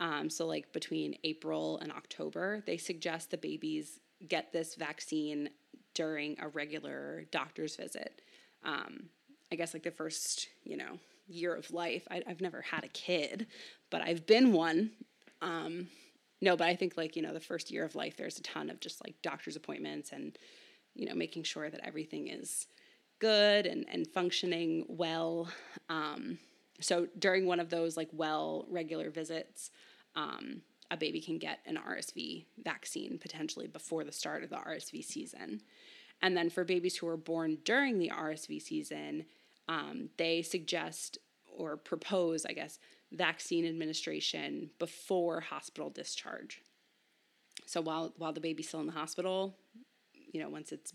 [0.00, 5.50] um, so like between April and October, they suggest the babies get this vaccine
[5.94, 8.22] during a regular doctor's visit.
[8.64, 9.08] Um,
[9.52, 10.98] I guess, like, the first, you know,
[11.30, 12.06] year of life.
[12.10, 13.46] I, have never had a kid,
[13.90, 14.90] but I've been one.
[15.40, 15.88] Um,
[16.40, 18.70] no, but I think like, you know, the first year of life, there's a ton
[18.70, 20.36] of just like doctor's appointments and,
[20.94, 22.66] you know, making sure that everything is
[23.18, 25.48] good and, and functioning well.
[25.88, 26.38] Um,
[26.80, 29.70] so during one of those like well regular visits,
[30.16, 35.04] um, a baby can get an RSV vaccine potentially before the start of the RSV
[35.04, 35.62] season.
[36.22, 39.24] And then for babies who are born during the RSV season,
[39.68, 42.78] um, they suggest or propose, I guess,
[43.12, 46.62] vaccine administration before hospital discharge.
[47.66, 49.56] So while while the baby's still in the hospital,
[50.32, 50.92] you know, once it's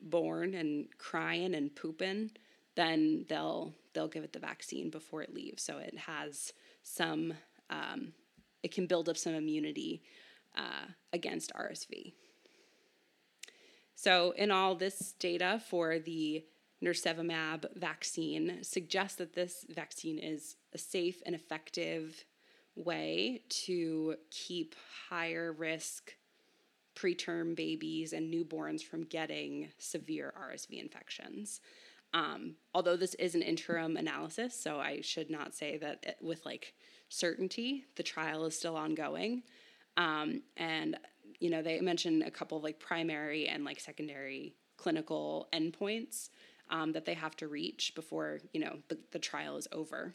[0.00, 2.30] born and crying and pooping,
[2.74, 5.62] then they'll they'll give it the vaccine before it leaves.
[5.62, 7.34] So it has some,
[7.70, 8.12] um,
[8.66, 10.02] it can build up some immunity
[10.56, 12.14] uh, against RSV.
[13.94, 16.44] So in all, this data for the
[16.82, 22.24] nirsevimab vaccine suggests that this vaccine is a safe and effective
[22.74, 24.74] way to keep
[25.08, 26.16] higher risk
[26.96, 31.60] preterm babies and newborns from getting severe RSV infections.
[32.12, 36.44] Um, although this is an interim analysis, so I should not say that it, with
[36.44, 36.74] like
[37.08, 39.42] certainty, the trial is still ongoing.
[39.96, 40.96] Um, and
[41.38, 46.30] you know, they mentioned a couple of like primary and like secondary clinical endpoints
[46.70, 50.14] um, that they have to reach before you know the, the trial is over.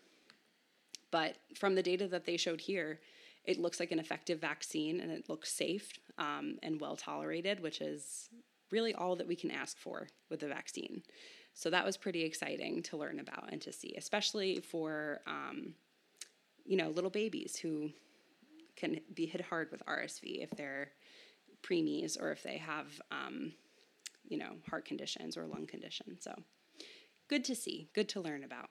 [1.12, 3.00] But from the data that they showed here,
[3.44, 7.82] it looks like an effective vaccine and it looks safe um, and well tolerated, which
[7.82, 8.30] is
[8.72, 11.04] really all that we can ask for with the vaccine.
[11.54, 15.74] So that was pretty exciting to learn about and to see, especially for um,
[16.66, 17.92] you know little babies who
[18.76, 20.92] can be hit hard with RSV if they're
[21.62, 23.54] preemies or if they have um,
[24.32, 26.24] you know, heart conditions or lung conditions.
[26.24, 26.34] So
[27.28, 28.70] good to see, good to learn about.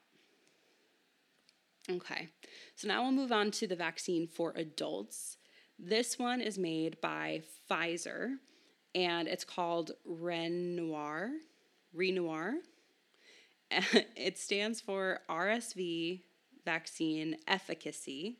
[1.90, 2.28] Okay,
[2.76, 5.36] so now we'll move on to the vaccine for adults.
[5.78, 8.36] This one is made by Pfizer
[8.94, 11.30] and it's called Renoir.
[11.92, 12.54] Renoir.
[13.70, 16.22] it stands for RSV
[16.64, 18.38] vaccine efficacy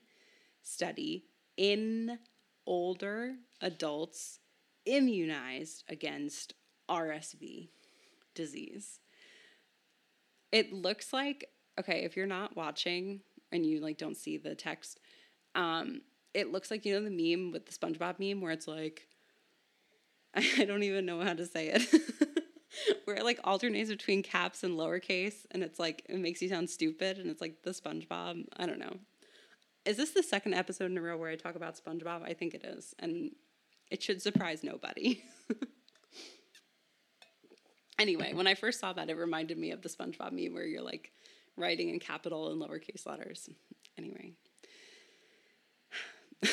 [0.62, 1.24] study
[1.56, 2.18] in
[2.66, 4.40] older adults
[4.86, 6.54] immunized against
[6.88, 7.68] RSV
[8.34, 9.00] disease.
[10.52, 11.48] It looks like
[11.78, 13.20] okay, if you're not watching
[13.52, 14.98] and you like don't see the text,
[15.54, 16.02] um,
[16.34, 19.08] it looks like you know the meme with the SpongeBob meme where it's like
[20.34, 21.88] I don't even know how to say it.
[23.04, 26.70] where it like alternates between caps and lowercase and it's like it makes you sound
[26.70, 28.44] stupid and it's like the SpongeBob.
[28.56, 28.96] I don't know.
[29.84, 32.22] Is this the second episode in a row where I talk about SpongeBob?
[32.22, 32.94] I think it is.
[32.98, 33.30] And
[33.90, 35.22] it should surprise nobody.
[37.98, 40.82] anyway, when I first saw that, it reminded me of the SpongeBob meme where you're
[40.82, 41.12] like
[41.56, 43.48] writing in capital and lowercase letters.
[43.98, 44.32] Anyway.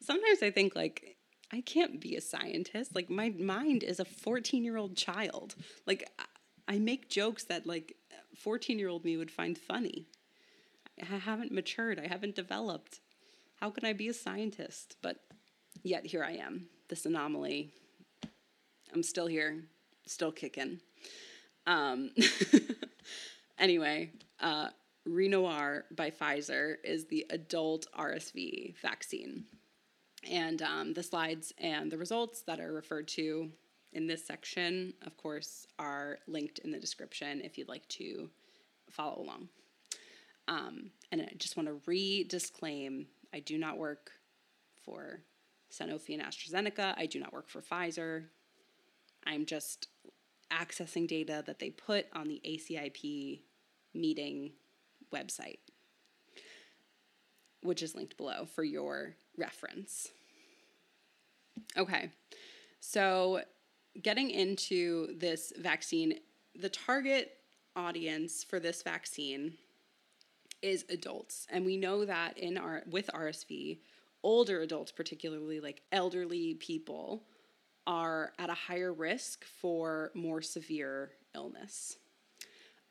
[0.00, 1.17] Sometimes I think like
[1.52, 2.94] I can't be a scientist.
[2.94, 5.54] Like my mind is a 14-year-old child.
[5.86, 6.10] Like
[6.66, 7.96] I make jokes that like
[8.44, 10.06] 14-year-old me would find funny.
[11.00, 11.98] I haven't matured.
[11.98, 13.00] I haven't developed.
[13.56, 14.96] How can I be a scientist?
[15.02, 15.16] But
[15.82, 17.70] yet here I am, this anomaly.
[18.92, 19.64] I'm still here,
[20.06, 20.80] still kicking.
[21.66, 22.10] Um,
[23.58, 24.68] anyway, uh,
[25.04, 29.44] Renoir by Pfizer is the adult RSV vaccine.
[30.30, 33.50] And um, the slides and the results that are referred to
[33.92, 38.28] in this section, of course, are linked in the description if you'd like to
[38.90, 39.48] follow along.
[40.46, 44.12] Um, and I just want to re disclaim I do not work
[44.84, 45.20] for
[45.70, 46.94] Sanofi and AstraZeneca.
[46.96, 48.24] I do not work for Pfizer.
[49.26, 49.88] I'm just
[50.50, 53.40] accessing data that they put on the ACIP
[53.94, 54.52] meeting
[55.12, 55.58] website,
[57.62, 60.08] which is linked below for your reference.
[61.76, 62.10] Okay,
[62.80, 63.42] so
[64.02, 66.20] getting into this vaccine,
[66.54, 67.32] the target
[67.76, 69.54] audience for this vaccine
[70.62, 71.46] is adults.
[71.50, 73.78] And we know that in our with RSV,
[74.22, 77.24] older adults, particularly like elderly people,
[77.86, 81.98] are at a higher risk for more severe illness.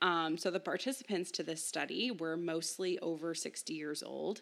[0.02, 4.42] Um, so the participants to this study were mostly over 60 years old.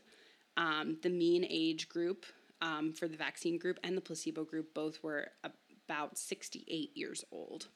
[0.57, 2.25] Um, the mean age group
[2.61, 5.27] um, for the vaccine group and the placebo group both were
[5.87, 7.67] about 68 years old.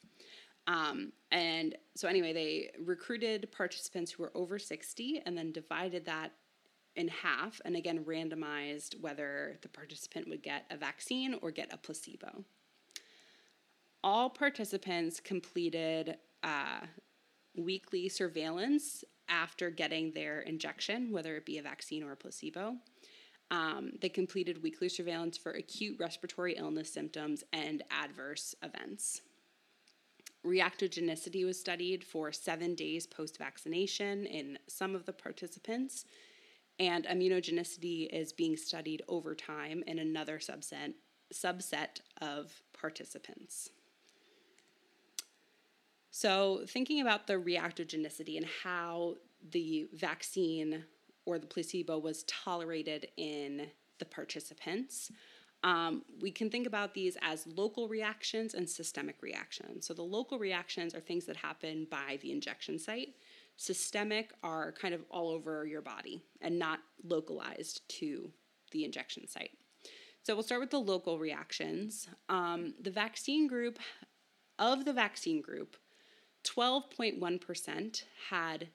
[0.66, 6.32] Um, and so, anyway, they recruited participants who were over 60 and then divided that
[6.96, 11.76] in half and again randomized whether the participant would get a vaccine or get a
[11.76, 12.44] placebo.
[14.02, 16.80] All participants completed uh,
[17.56, 22.76] weekly surveillance after getting their injection, whether it be a vaccine or a placebo.
[23.50, 29.22] Um, they completed weekly surveillance for acute respiratory illness symptoms and adverse events.
[30.46, 36.06] Reactogenicity was studied for seven days post vaccination in some of the participants,
[36.78, 40.94] and immunogenicity is being studied over time in another subset,
[41.34, 43.70] subset of participants.
[46.10, 49.16] So, thinking about the reactogenicity and how
[49.50, 50.84] the vaccine
[51.30, 53.68] or the placebo was tolerated in
[53.98, 55.12] the participants,
[55.62, 59.86] um, we can think about these as local reactions and systemic reactions.
[59.86, 63.14] So, the local reactions are things that happen by the injection site.
[63.56, 68.30] Systemic are kind of all over your body and not localized to
[68.72, 69.50] the injection site.
[70.22, 72.08] So, we'll start with the local reactions.
[72.30, 73.78] Um, the vaccine group,
[74.58, 75.76] of the vaccine group,
[76.44, 78.68] 12.1% had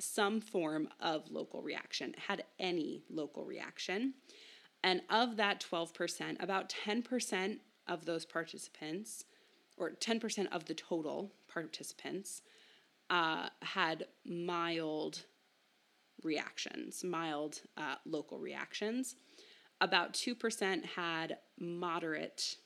[0.00, 4.14] some form of local reaction, had any local reaction.
[4.82, 9.24] And of that 12%, about 10% of those participants,
[9.76, 12.42] or 10% of the total participants,
[13.10, 15.24] uh, had mild
[16.22, 19.16] reactions, mild uh, local reactions.
[19.80, 22.56] About 2% had moderate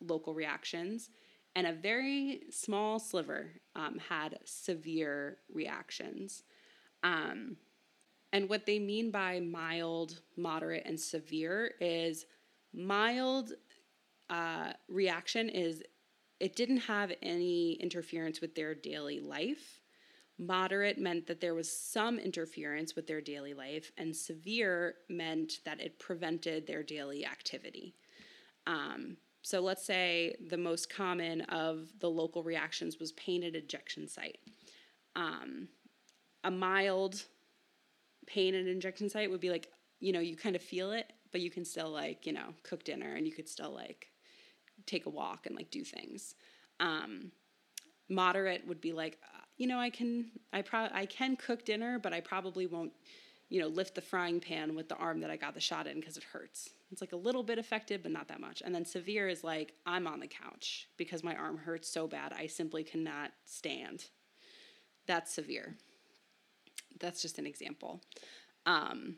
[0.00, 1.10] local reactions,
[1.58, 6.44] and a very small sliver um, had severe reactions.
[7.02, 7.56] Um,
[8.32, 12.26] and what they mean by mild, moderate, and severe is
[12.72, 13.54] mild
[14.30, 15.82] uh, reaction is
[16.38, 19.80] it didn't have any interference with their daily life.
[20.38, 25.80] Moderate meant that there was some interference with their daily life, and severe meant that
[25.80, 27.96] it prevented their daily activity.
[28.68, 34.08] Um, so let's say the most common of the local reactions was pain at injection
[34.08, 34.38] site.
[35.16, 35.68] Um,
[36.44, 37.24] a mild
[38.26, 39.68] pain at injection site would be like,
[40.00, 42.84] you know, you kind of feel it, but you can still like, you know, cook
[42.84, 44.08] dinner and you could still like
[44.86, 46.34] take a walk and like do things.
[46.80, 47.32] Um,
[48.08, 51.98] moderate would be like, uh, you know, I can I pro- I can cook dinner,
[51.98, 52.92] but I probably won't,
[53.48, 56.00] you know, lift the frying pan with the arm that I got the shot in
[56.00, 56.70] because it hurts.
[56.90, 58.62] It's like a little bit affected, but not that much.
[58.64, 62.32] And then severe is like I'm on the couch because my arm hurts so bad
[62.32, 64.04] I simply cannot stand.
[65.06, 65.76] That's severe.
[67.00, 68.02] That's just an example.
[68.66, 69.16] Um,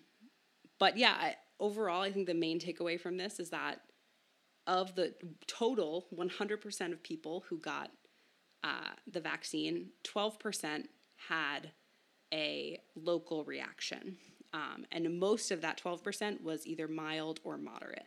[0.79, 3.81] but yeah, I, overall, I think the main takeaway from this is that
[4.67, 5.15] of the
[5.49, 7.91] total 100% of people who got
[8.63, 10.85] uh, the vaccine, 12%
[11.29, 11.73] had
[12.33, 14.17] a local reaction.
[14.53, 18.07] Um, and most of that 12% was either mild or moderate.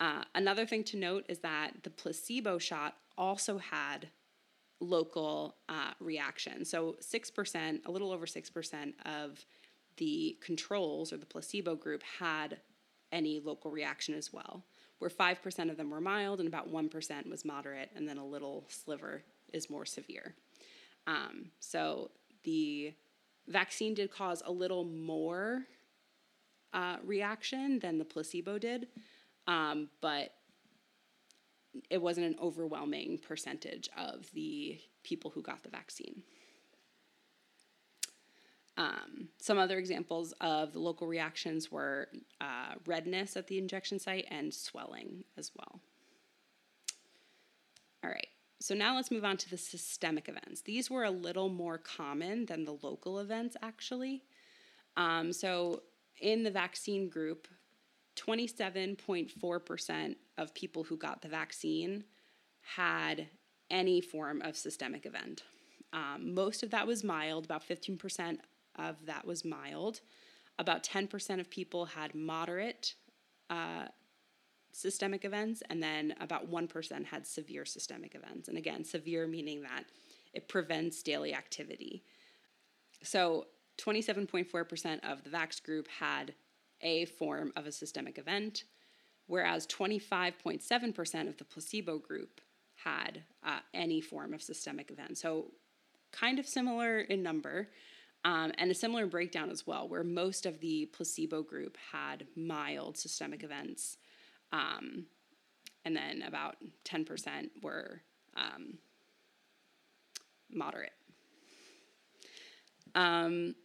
[0.00, 4.08] Uh, another thing to note is that the placebo shot also had
[4.80, 6.64] local uh, reaction.
[6.64, 9.44] So 6%, a little over 6% of
[9.96, 12.58] the controls or the placebo group had
[13.12, 14.64] any local reaction as well,
[14.98, 18.64] where 5% of them were mild and about 1% was moderate, and then a little
[18.68, 20.34] sliver is more severe.
[21.06, 22.10] Um, so
[22.42, 22.92] the
[23.48, 25.64] vaccine did cause a little more
[26.72, 28.88] uh, reaction than the placebo did,
[29.46, 30.34] um, but
[31.90, 36.22] it wasn't an overwhelming percentage of the people who got the vaccine.
[38.76, 42.08] Um, some other examples of the local reactions were
[42.40, 45.80] uh, redness at the injection site and swelling as well.
[48.02, 48.26] All right,
[48.64, 50.62] so now let's move on to the systemic events.
[50.62, 54.22] These were a little more common than the local events, actually.
[54.96, 55.82] Um, so
[56.18, 57.46] in the vaccine group,
[58.16, 62.04] 27.4% of people who got the vaccine
[62.62, 63.26] had
[63.70, 65.42] any form of systemic event.
[65.92, 68.38] Um, most of that was mild, about 15%
[68.76, 70.00] of that was mild.
[70.58, 72.94] About 10% of people had moderate
[73.50, 73.88] uh,
[74.74, 78.48] systemic events, and then about 1% had severe systemic events.
[78.48, 79.84] And again, severe meaning that
[80.32, 82.02] it prevents daily activity.
[83.02, 83.46] So
[83.78, 86.34] 27.4% of the VAX group had
[86.80, 88.64] a form of a systemic event,
[89.26, 92.40] whereas 25.7% of the placebo group
[92.76, 95.18] had uh, any form of systemic event.
[95.18, 95.52] So,
[96.12, 97.68] kind of similar in number,
[98.24, 102.96] um, and a similar breakdown as well, where most of the placebo group had mild
[102.96, 103.98] systemic events,
[104.54, 105.06] um,
[105.84, 108.00] and then about 10% were
[108.36, 108.78] um,
[110.50, 110.92] moderate.
[112.94, 113.56] Um,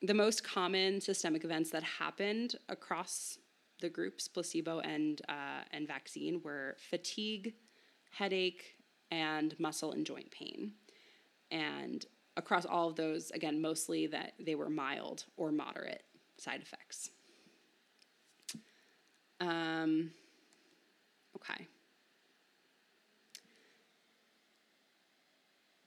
[0.00, 3.38] the most common systemic events that happened across
[3.80, 7.54] the groups, placebo and, uh, and vaccine, were fatigue,
[8.10, 8.76] headache,
[9.10, 10.72] and muscle and joint pain.
[11.50, 16.04] And across all of those, again, mostly that they were mild or moderate
[16.36, 17.10] side effects.
[19.40, 20.12] Um,
[21.42, 21.66] okay.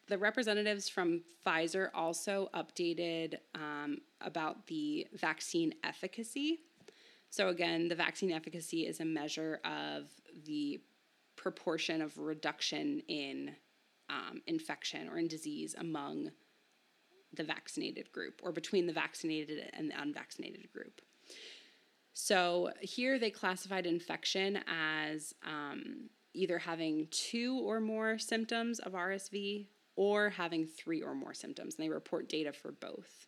[0.08, 6.60] The representatives from Pfizer also updated um, about the vaccine efficacy.
[7.30, 10.10] So, again, the vaccine efficacy is a measure of
[10.46, 10.82] the
[11.38, 13.56] proportion of reduction in
[14.10, 16.32] um, infection or in disease among
[17.34, 21.02] the vaccinated group or between the vaccinated and the unvaccinated group.
[22.14, 29.68] So here they classified infection as um, either having two or more symptoms of RSV
[29.96, 31.76] or having three or more symptoms.
[31.76, 33.28] And they report data for both.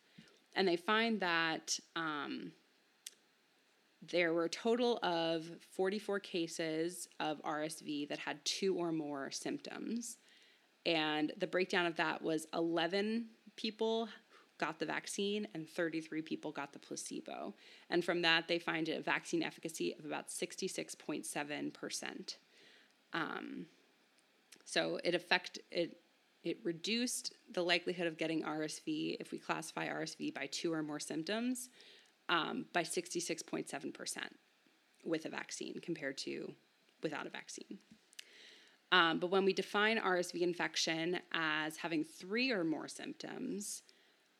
[0.54, 2.52] And they find that um,
[4.10, 10.18] there were a total of 44 cases of RSV that had two or more symptoms.
[10.86, 13.26] And the breakdown of that was 11
[13.56, 14.08] people
[14.64, 17.52] got the vaccine and 33 people got the placebo.
[17.90, 22.36] And from that, they find a vaccine efficacy of about 66.7%.
[23.12, 23.66] Um,
[24.64, 25.98] so it affect it
[26.42, 31.00] it reduced the likelihood of getting RSV if we classify RSV by two or more
[31.00, 31.70] symptoms
[32.28, 34.18] um, by 66.7%
[35.04, 36.52] with a vaccine compared to
[37.02, 37.78] without a vaccine.
[38.92, 43.80] Um, but when we define RSV infection as having three or more symptoms,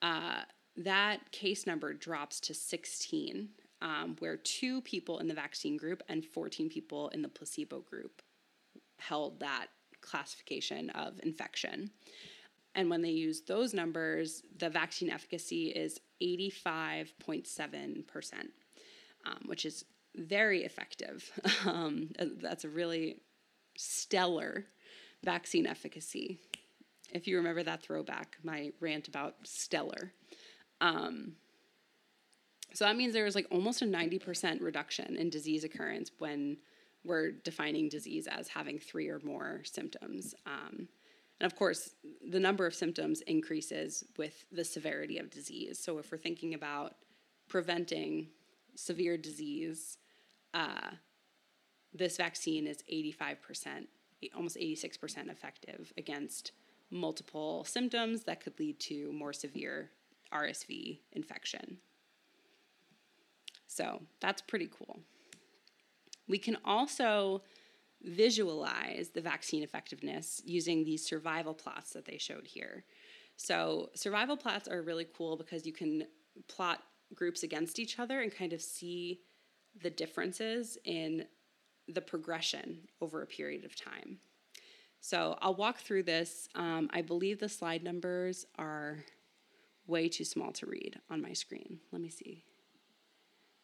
[0.05, 0.43] uh,
[0.77, 3.49] that case number drops to 16,
[3.81, 8.21] um, where two people in the vaccine group and 14 people in the placebo group
[8.99, 9.69] held that
[10.03, 11.91] classification of infection.
[12.75, 18.05] And when they use those numbers, the vaccine efficacy is 85.7%,
[19.25, 19.87] um, which is
[20.17, 21.31] very effective.
[21.67, 23.23] Um, that's a really
[23.79, 24.67] stellar
[25.25, 26.39] vaccine efficacy.
[27.13, 30.13] If you remember that throwback, my rant about stellar.
[30.81, 31.37] Um,
[32.73, 36.57] so that means there was like almost a 90% reduction in disease occurrence when
[37.05, 40.35] we're defining disease as having three or more symptoms.
[40.47, 40.89] Um,
[41.41, 41.95] And of course,
[42.31, 45.79] the number of symptoms increases with the severity of disease.
[45.79, 46.95] So if we're thinking about
[47.49, 48.29] preventing
[48.77, 49.99] severe disease,
[50.55, 50.91] uh,
[51.93, 53.87] this vaccine is 85%,
[54.35, 56.53] almost 86% effective against
[56.91, 59.91] multiple symptoms that could lead to more severe
[60.33, 61.79] RSV infection.
[63.67, 65.01] So that's pretty cool.
[66.29, 67.43] We can also
[68.03, 72.85] visualize the vaccine effectiveness using these survival plots that they showed here.
[73.37, 76.05] So, survival plots are really cool because you can
[76.49, 76.83] plot
[77.15, 79.21] groups against each other and kind of see
[79.83, 81.25] the differences in
[81.89, 84.19] the progression over a period of time.
[85.07, 86.49] So, I'll walk through this.
[86.55, 89.05] Um, I believe the slide numbers are
[89.87, 91.79] way too small to read on my screen.
[91.93, 92.43] Let me see.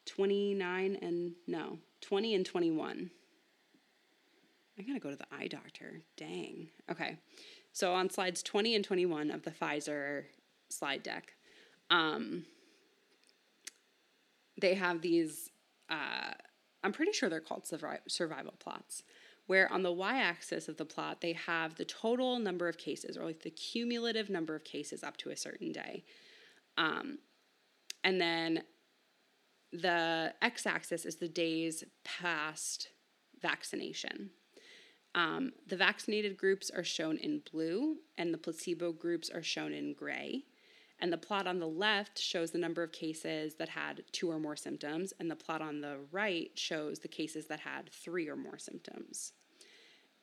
[0.05, 3.11] 29 and no, 20 and 21.
[4.78, 6.03] I gotta go to the eye doctor.
[6.18, 6.68] Dang.
[6.91, 7.16] Okay.
[7.72, 10.24] So on slides 20 and 21 of the Pfizer
[10.68, 11.32] slide deck,
[11.88, 12.45] um,
[14.61, 15.49] they have these,
[15.88, 16.34] uh,
[16.84, 17.66] I'm pretty sure they're called
[18.09, 19.05] survival plots,
[19.51, 23.16] where on the y axis of the plot, they have the total number of cases,
[23.16, 26.05] or like the cumulative number of cases up to a certain day.
[26.78, 27.18] Um,
[28.05, 28.62] and then
[29.72, 32.90] the x axis is the days past
[33.42, 34.30] vaccination.
[35.16, 39.94] Um, the vaccinated groups are shown in blue, and the placebo groups are shown in
[39.94, 40.44] gray.
[41.01, 44.38] And the plot on the left shows the number of cases that had two or
[44.38, 48.36] more symptoms, and the plot on the right shows the cases that had three or
[48.36, 49.32] more symptoms.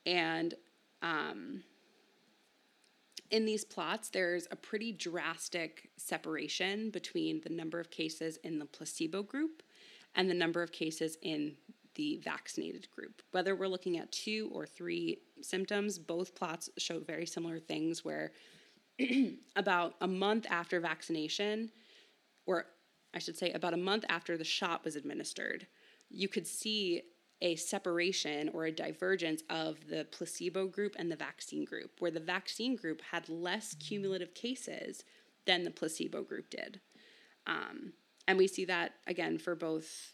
[0.06, 0.54] And
[1.02, 1.64] um,
[3.32, 8.66] in these plots, there's a pretty drastic separation between the number of cases in the
[8.66, 9.64] placebo group
[10.16, 11.56] and the number of cases in
[11.96, 13.22] the vaccinated group.
[13.32, 18.32] Whether we're looking at two or three symptoms, both plots show very similar things where
[19.56, 21.72] about a month after vaccination,
[22.46, 22.66] or
[23.14, 25.68] I should say about a month after the shot was administered,
[26.10, 27.02] you could see
[27.42, 32.20] a separation or a divergence of the placebo group and the vaccine group, where the
[32.20, 35.04] vaccine group had less cumulative cases
[35.46, 36.80] than the placebo group did.
[37.46, 37.94] Um,
[38.28, 40.14] and we see that again for both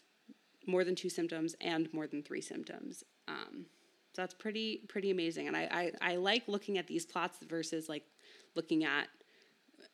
[0.66, 3.04] more than two symptoms and more than three symptoms.
[3.26, 3.66] Um,
[4.14, 5.48] so that's pretty pretty amazing.
[5.48, 8.04] And I, I, I like looking at these plots versus like
[8.54, 9.08] looking at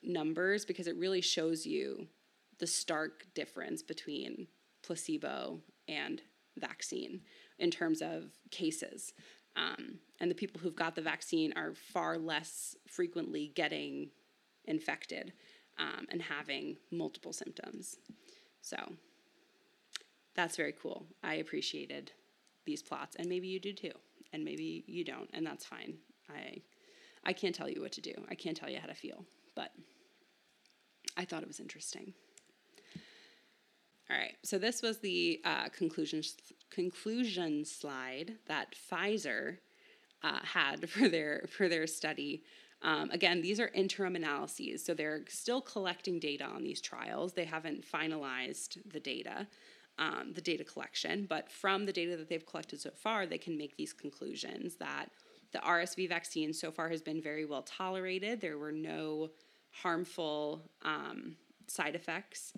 [0.03, 2.07] numbers because it really shows you
[2.59, 4.47] the stark difference between
[4.83, 6.21] placebo and
[6.61, 7.23] vaccine
[7.59, 9.13] in terms of cases.
[9.57, 14.11] Um, and the people who've got the vaccine are far less frequently getting
[14.65, 15.33] infected
[15.79, 17.97] um, and having multiple symptoms.
[18.63, 18.77] So
[20.35, 21.07] that's very cool.
[21.23, 22.13] I appreciated
[22.67, 23.93] these plots, and maybe you do too,
[24.33, 25.95] and maybe you don't, and that's fine.
[26.29, 26.63] I
[27.25, 28.15] I can't tell you what to do.
[28.31, 29.73] I can't tell you how to feel, but
[31.17, 32.15] I thought it was interesting.
[34.11, 36.23] All right, so this was the uh, conclusion
[36.71, 39.59] conclusion slide that Pfizer
[40.25, 42.43] uh, had for their for their study.
[42.83, 47.35] Um, again, these are interim analyses, so they're still collecting data on these trials.
[47.35, 49.47] They haven't finalized the data,
[49.99, 53.59] um, the data collection, but from the data that they've collected so far, they can
[53.59, 55.11] make these conclusions that
[55.53, 58.41] the RSV vaccine so far has been very well tolerated.
[58.41, 59.31] There were no
[59.71, 61.37] harmful um,
[61.67, 62.55] side effects,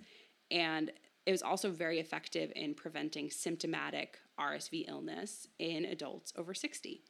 [0.49, 0.89] and
[1.25, 7.01] it was also very effective in preventing symptomatic RSV illness in adults over 60.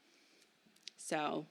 [0.98, 1.48] So,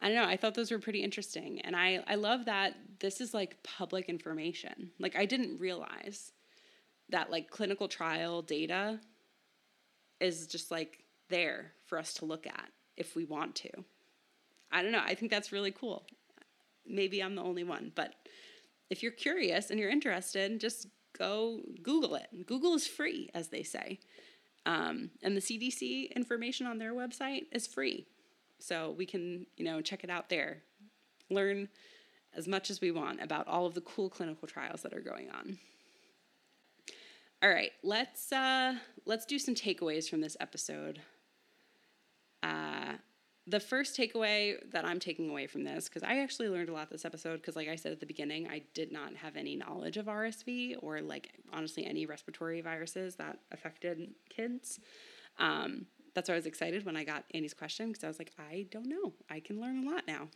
[0.00, 1.60] I don't know, I thought those were pretty interesting.
[1.62, 4.90] And I, I love that this is like public information.
[4.98, 6.32] Like, I didn't realize
[7.08, 9.00] that like clinical trial data
[10.20, 13.70] is just like there for us to look at if we want to.
[14.70, 16.06] I don't know, I think that's really cool.
[16.86, 18.14] Maybe I'm the only one, but
[18.90, 20.86] if you're curious and you're interested, just
[21.20, 22.46] go Google it.
[22.46, 24.00] Google is free, as they say.
[24.66, 28.06] Um, and the CDC information on their website is free.
[28.58, 30.62] So we can, you know, check it out there.
[31.30, 31.68] Learn
[32.34, 35.30] as much as we want about all of the cool clinical trials that are going
[35.30, 35.58] on.
[37.42, 38.74] All right, let's uh,
[39.06, 41.00] let's do some takeaways from this episode.
[42.42, 42.94] Uh,
[43.50, 46.88] the first takeaway that I'm taking away from this, because I actually learned a lot
[46.88, 49.96] this episode, because like I said at the beginning, I did not have any knowledge
[49.96, 54.78] of RSV or like honestly any respiratory viruses that affected kids.
[55.38, 58.32] Um, that's why I was excited when I got Annie's question because I was like,
[58.38, 59.12] I don't know.
[59.28, 60.28] I can learn a lot now.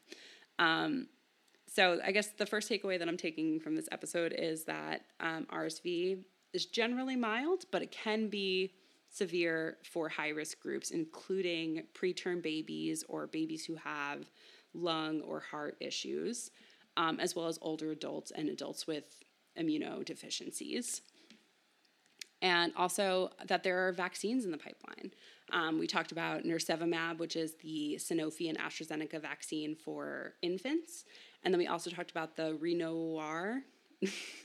[0.59, 1.09] Um,
[1.67, 5.47] so I guess the first takeaway that I'm taking from this episode is that um,
[5.53, 6.19] RSV
[6.53, 8.73] is generally mild, but it can be
[9.15, 14.29] severe for high risk groups, including preterm babies or babies who have
[14.75, 16.51] lung or heart issues,
[16.97, 19.23] um, as well as older adults and adults with
[19.57, 21.01] immunodeficiencies.
[22.43, 25.13] And also that there are vaccines in the pipeline.
[25.53, 31.05] Um, we talked about nirsevimab, which is the Sanofi and AstraZeneca vaccine for infants.
[31.45, 33.63] And then we also talked about the Renoir,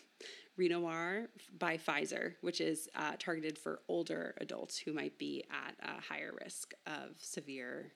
[0.59, 6.01] Renoir by Pfizer, which is uh, targeted for older adults who might be at a
[6.01, 7.93] higher risk of severe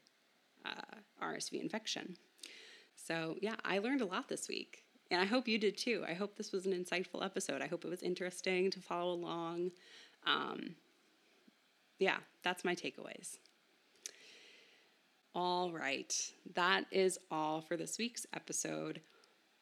[0.66, 2.16] uh, RSV infection.
[2.96, 4.86] So, yeah, I learned a lot this week.
[5.12, 6.04] And I hope you did too.
[6.08, 7.62] I hope this was an insightful episode.
[7.62, 9.72] I hope it was interesting to follow along.
[10.26, 10.76] Um,
[12.00, 13.38] yeah, that's my takeaways.
[15.36, 16.16] All right,
[16.56, 19.02] that is all for this week's episode.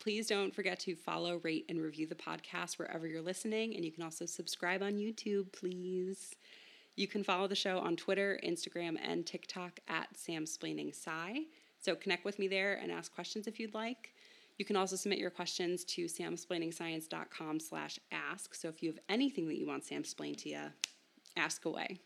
[0.02, 3.76] Please don't forget to follow, rate, and review the podcast wherever you're listening.
[3.76, 6.34] And you can also subscribe on YouTube, please.
[6.95, 11.45] You can follow the show on Twitter, Instagram, and TikTok at SamSplainingSci.
[11.80, 14.16] So connect with me there and ask questions if you'd like.
[14.58, 18.56] You can also submit your questions to samsplainingscience.com slash ask.
[18.56, 20.62] So if you have anything that you want Sam explain to you,
[21.38, 21.99] ask away.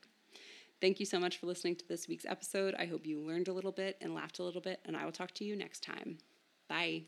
[0.82, 2.76] Thank you so much for listening to this week's episode.
[2.78, 5.14] I hope you learned a little bit and laughed a little bit, and I will
[5.14, 6.18] talk to you next time.
[6.68, 7.04] Bye.